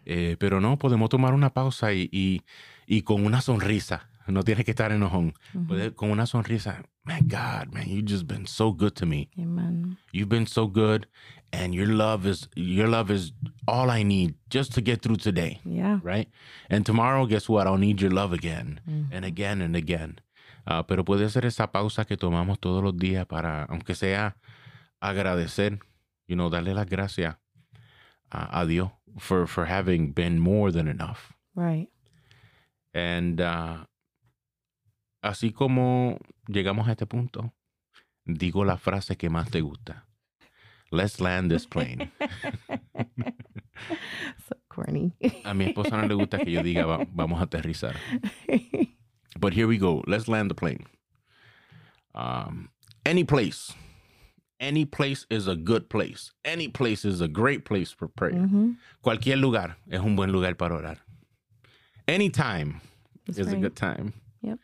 [0.06, 2.40] Eh, pero no, podemos tomar una pausa y, y-
[2.86, 4.08] y con una sonrisa.
[4.26, 5.34] No tienes que estar enojón.
[5.54, 5.66] Mhm.
[5.66, 9.28] Puede- con una sonrisa, my God, man, you've just been so good to me.
[9.38, 9.98] Amen.
[10.12, 11.06] You've been so good,
[11.52, 13.34] and your love is your love is
[13.66, 16.00] all I need just to get through today, Yeah.
[16.02, 16.28] right?
[16.70, 17.66] And tomorrow, guess what?
[17.66, 19.08] I'll need your love again Mhm.
[19.12, 20.20] and again and again.
[20.64, 24.36] Ah, pero puede ser esa pausa que tomamos todos los días para, aunque sea
[25.00, 25.80] agradecer,
[26.30, 27.36] you know, darle las gracias
[28.30, 31.32] a, a Dios for for having been more than enough.
[31.56, 31.88] Right.
[32.94, 33.84] And uh,
[35.22, 36.18] así como
[36.48, 37.52] llegamos a este punto,
[38.24, 40.06] digo la frase que más te gusta.
[40.92, 42.10] Let's land this plane.
[44.48, 45.12] so corny.
[45.44, 47.96] A mi esposa no le gusta que yo diga "Va- vamos a aterrizar.
[49.38, 50.02] But here we go.
[50.06, 50.86] Let's land the plane.
[52.14, 52.70] Um,
[53.06, 53.72] any place.
[54.60, 56.32] Any place is a good place.
[56.44, 58.38] Any place is a great place for prayer.
[58.38, 58.76] Mhm.
[59.00, 60.98] Cualquier lugar es un buen lugar para orar.
[62.06, 62.80] Anytime
[63.24, 64.12] That's is a good time.
[64.42, 64.58] Yep.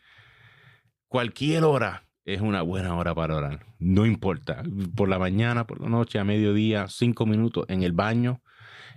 [1.07, 3.65] Cualquier hora es una buena hora para orar.
[3.79, 4.61] No importa.
[4.95, 8.41] Por la mañana, por la noche, a mediodía, cinco minutos en el baño.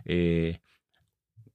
[0.05, 0.61] Eh,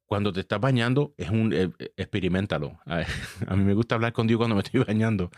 [0.06, 2.80] cuando te estás bañando, es un eh, experimentalo.
[2.86, 3.04] A,
[3.48, 5.30] a mí me gusta hablar con Dios cuando me estoy bañando,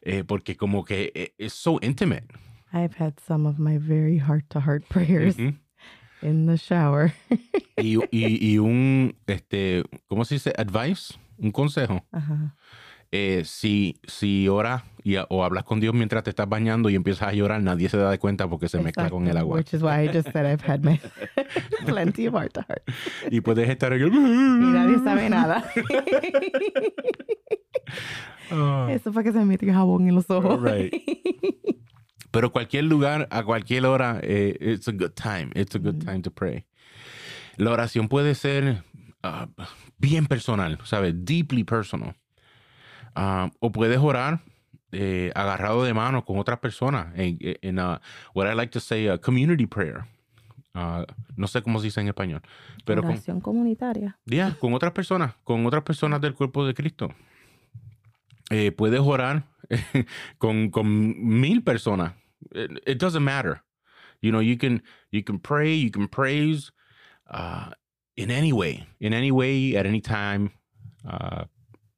[0.00, 2.28] eh, porque como que eh, es so intimate.
[2.72, 5.54] I've had some of my very heart to heart prayers Ujú.
[6.22, 7.12] in the shower.
[7.76, 10.52] y, y- y un, este, ¿cómo se dice?
[10.56, 12.04] Advice, un consejo.
[13.14, 17.28] Eh, si, si oras y, o hablas con Dios mientras te estás bañando y empiezas
[17.28, 19.56] a llorar, nadie se da cuenta porque se mezcla con el agua.
[19.58, 20.98] Which is why I just said I've had my
[21.84, 22.82] plenty of heart to heart.
[23.30, 24.00] Y puedes estar ahí.
[24.02, 25.62] Y nadie sabe nada.
[28.50, 28.88] Ah.
[28.90, 30.60] Eso fue que se me metió jabón en los ojos.
[30.60, 30.92] Right.
[32.32, 35.52] Pero cualquier lugar, a cualquier hora, eh, it's a good time.
[35.54, 36.64] It's a good time to pray.
[37.56, 38.82] La oración puede ser
[39.22, 39.48] ah,
[39.98, 41.14] bien personal, ¿sabes?
[41.14, 42.16] Deeply personal.
[43.14, 44.40] Ah, o puedes orar
[44.92, 48.00] eh, agarrado de mano con otras personas en, en ah,
[48.34, 50.04] what I like to say, a community prayer.
[51.36, 52.40] No sé cómo se dice en español,
[52.86, 54.18] pero con, Oración comunitaria.
[54.24, 57.14] Yeah, con otras personas, con otras personas del cuerpo de Cristo.
[58.48, 59.44] Eh, puedes orar
[60.38, 62.14] con, con mil personas.
[62.50, 63.62] It, it doesn't matter.
[64.20, 66.70] You know, you can you can pray, you can praise
[67.30, 67.70] uh,
[68.16, 70.52] in any way, in any way, at any time,
[71.08, 71.44] uh,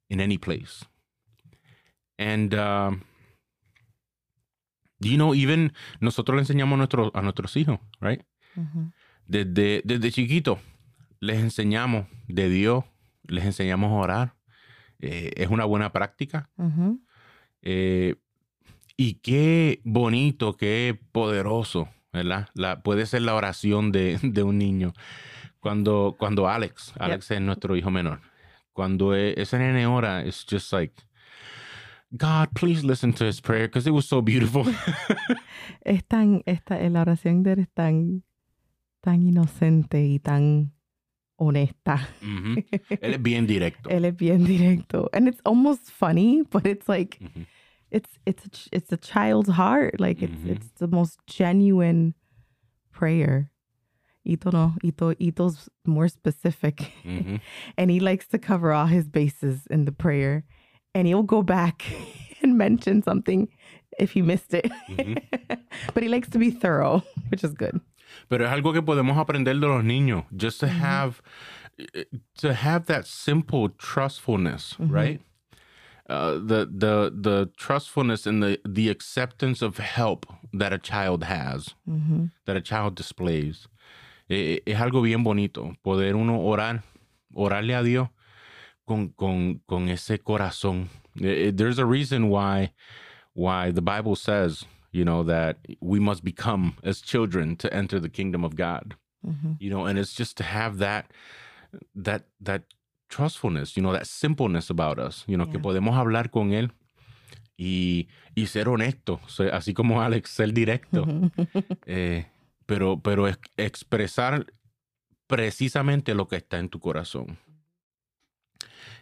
[0.09, 0.85] in any place.
[2.17, 3.03] And um,
[4.99, 8.23] you know, even nosotros le enseñamos a, nuestros a nuestros hijos, right?
[8.55, 8.91] Ujú.
[9.27, 10.59] Desde, desde chiquito
[11.19, 12.85] les enseñamos de Dios,
[13.23, 14.35] les enseñamos a orar.
[14.99, 16.49] Eh, es una buena práctica.
[16.57, 17.01] Ujú.
[17.61, 18.15] Eh,
[18.97, 22.47] y qué bonito, qué poderoso, ¿verdad?
[22.53, 24.93] La, puede ser la oración de, de un niño.
[25.59, 28.21] Cuando, cuando Alex, Alex es nuestro hijo menor,
[28.73, 30.93] cuando e- ese nene ora, it's just like,
[32.11, 34.63] God, please listen to his prayer because it was so beautiful.
[35.81, 38.23] Es tan, esta, la oración de él es tan,
[39.01, 40.73] tan inocente y tan
[41.35, 42.07] honesta.
[42.21, 42.63] Ujú.
[43.01, 43.89] Él es bien directo.
[43.89, 45.09] Él es bien directo.
[45.13, 47.45] And it's almost funny, but it's like, Ujú.
[47.91, 49.99] It's, it's, a, it's a child's heart.
[49.99, 50.49] Like it's, Mhm.
[50.55, 52.13] it's the most genuine
[52.91, 53.51] prayer.
[54.27, 56.91] Ito no, Ito, Ito's more specific.
[57.05, 57.39] Ujú.
[57.77, 60.43] and he likes to cover all his bases in the prayer
[60.95, 61.83] and he'll go back
[62.41, 63.47] and mention something
[63.99, 65.21] if he missed it Mhm.
[65.93, 67.79] but he likes to be thorough which is good
[68.29, 70.25] Pero es algo que podemos aprender de los niños.
[70.35, 70.79] Just to Ujú.
[70.79, 71.21] have
[72.37, 74.91] to have that simple trustfulness, Mhm.
[74.91, 75.21] right?
[76.07, 81.73] Uh, the the the trustfulness and the the acceptance of help that a child has,
[81.87, 82.29] Mhm.
[82.45, 83.67] that a child displays.
[84.29, 86.83] Eh, es algo bien bonito poder uno orar,
[87.33, 88.09] orarle a Dios
[88.87, 90.89] con, con, con ese corazón.
[91.15, 92.71] There's a reason why
[93.33, 98.09] why the Bible says, you know, that we must become as children to enter the
[98.09, 98.95] kingdom of God.
[99.25, 99.57] Mhm.
[99.59, 101.11] You know, and it's just to have that
[101.95, 102.63] that that
[103.15, 106.71] trustfulness, you know, that simpleness about us, you know, que podemos hablar con él
[107.57, 109.19] y, y ser honesto,
[109.53, 111.05] así como Alex, ser directo.
[111.87, 112.25] Eh,
[112.65, 114.45] pero, pero es- expresar
[115.27, 117.37] precisamente lo que está en tu corazón.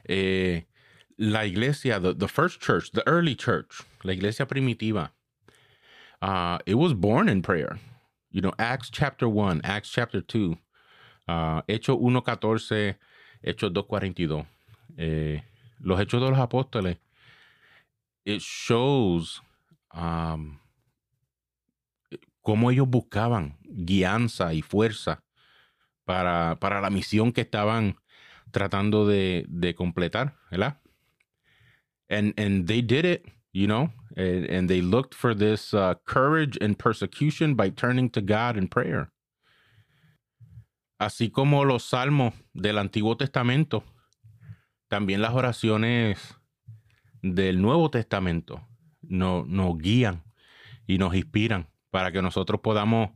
[0.06, 0.66] Eh,
[1.18, 5.12] la iglesia, the, the first church, the early church, la iglesia primitiva,
[6.22, 7.80] uh, it was born in prayer.
[8.32, 10.58] You know, Acts chapter 1, Acts chapter 2,
[11.28, 12.96] uh, Hechos 1.14,
[13.44, 14.46] Hechos 2.42,
[14.98, 15.44] eh,
[15.80, 16.98] los Hechos de los Apóstoles,
[18.26, 19.42] it shows
[19.94, 20.60] um,
[22.42, 25.24] cómo ellos buscaban guianza y fuerza
[26.06, 27.96] para, para la misión que estaban
[28.52, 30.78] tratando de, de completar, ¿verdad?
[32.10, 36.58] And, and they did it, you know, and, and they looked for this uh, courage
[36.62, 39.10] and persecution by turning to God in prayer.
[40.98, 43.84] Así como los salmos del Antiguo Testamento,
[44.88, 46.38] también las oraciones
[47.22, 48.68] del Nuevo Testamento
[49.02, 50.24] nos, guían
[50.86, 53.12] y nos inspiran para que nosotros podamos,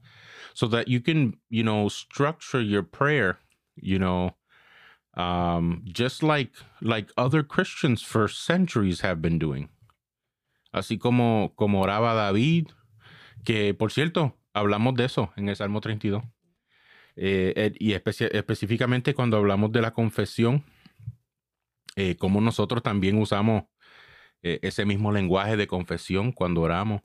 [0.53, 3.37] so that you can, you know, structure your prayer,
[3.75, 4.35] you know,
[5.15, 6.51] um, just like
[6.81, 9.69] like other Christians for centuries have been doing.
[10.73, 12.69] Así como, como oraba David,
[13.43, 16.23] que por cierto, hablamos de eso en el Salmo 32.
[17.19, 20.63] Eh, eh, y específicamente cuando hablamos de la confesión,
[21.95, 23.63] eh, como nosotros también usamos
[24.43, 27.01] eh, ese mismo lenguaje de confesión cuando oramos.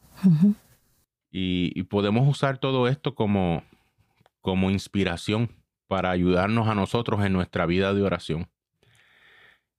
[1.30, 3.64] Y, y podemos usar todo esto como,
[4.42, 5.50] como inspiración
[5.88, 8.50] para ayudarnos a nosotros en nuestra vida de oración.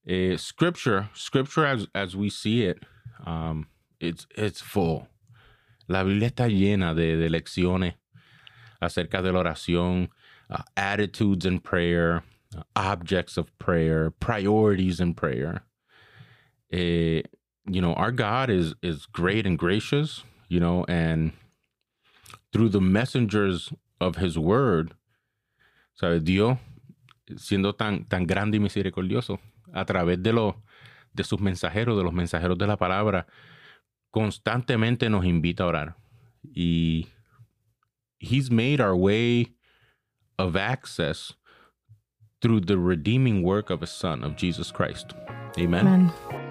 [0.03, 2.77] Eh, scripture, scripture as, as we see it,
[3.25, 3.67] um,
[3.99, 5.03] it's, it's full.
[5.87, 7.95] La Biblia está llena de, de lecciones
[8.79, 10.09] acerca de la oración,
[10.53, 12.23] uh, attitudes in prayer,
[12.55, 15.63] uh, objects of prayer, priorities in prayer.
[16.71, 17.21] Eh,
[17.65, 21.33] you know, our God is is great and gracious, you know, and
[22.51, 24.93] through the messengers of his word,
[25.99, 26.23] ¿sabes?
[26.23, 26.57] Dios,
[27.35, 29.39] siendo tan, tan grande y misericordioso,
[29.73, 30.55] a través de, los
[31.13, 33.25] de sus mensajeros, de los mensajeros de la palabra,
[34.11, 35.95] constantemente nos invita a orar.
[36.43, 37.07] Y
[38.19, 39.55] he's made our way
[40.43, 41.31] of access
[42.41, 45.13] through the redeeming work of his son, of Jesus Christ.
[45.57, 45.87] Amen.
[45.87, 46.42] Amen.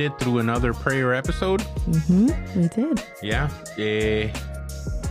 [0.00, 1.62] Made it through another prayer episode.
[1.86, 2.32] Mhm.
[2.56, 3.00] We did.
[3.22, 4.32] Ya, eh,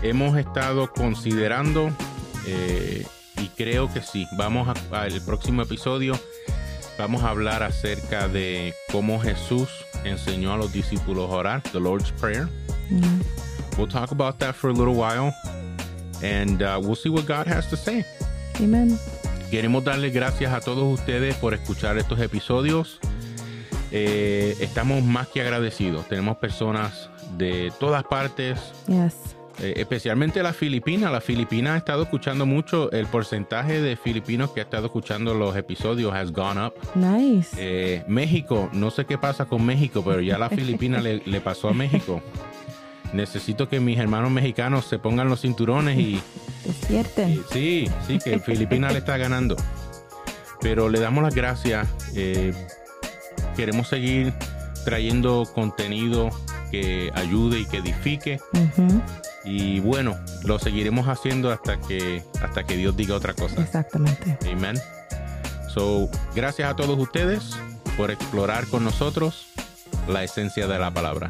[0.02, 1.92] hemos estado considerando
[2.48, 3.06] eh,
[3.38, 6.18] y creo que sí, vamos a- al próximo episodio,
[6.98, 9.70] vamos a hablar acerca de cómo Jesús
[10.06, 12.48] enseñó a los discípulos a orar, the Lord's Prayer.
[12.90, 13.08] Yeah.
[13.78, 15.34] We'll talk about that for a little while
[16.24, 18.04] and uh, we'll see what God has to say.
[18.60, 18.98] Amen.
[19.52, 23.00] Queremos darle gracias a todos ustedes por escuchar estos episodios.
[23.92, 26.08] Eh, estamos más que agradecidos.
[26.08, 29.14] Tenemos personas de todas partes, Yes.
[29.62, 31.12] eh, especialmente las Filipinas.
[31.12, 32.92] Las Filipinas ha estado escuchando mucho.
[32.92, 36.74] El porcentaje de filipinos que ha estado escuchando los episodios has gone up.
[36.96, 37.50] Nice.
[37.58, 41.70] Eh, México, no sé qué pasa con México, pero ya la Filipina le, le pasó
[41.70, 42.22] a México.
[43.12, 46.22] necesito que mis hermanos mexicanos se pongan los cinturones y...
[46.64, 47.42] Despierten.
[47.52, 49.56] Sí, sí, que Filipinas le está ganando.
[50.62, 51.88] Pero le damos las gracias.
[52.16, 52.54] Eh,
[53.60, 54.34] queremos seguir
[54.86, 56.30] trayendo contenido
[56.72, 58.39] que ayude y que edifique.
[59.43, 63.62] Y bueno, lo seguiremos haciendo hasta que, hasta que Dios diga otra cosa.
[63.62, 64.38] Exactamente.
[64.49, 64.80] Amen.
[65.68, 67.57] So, gracias a todos ustedes
[67.97, 69.47] por explorar con nosotros
[70.07, 71.28] la esencia de la palabra.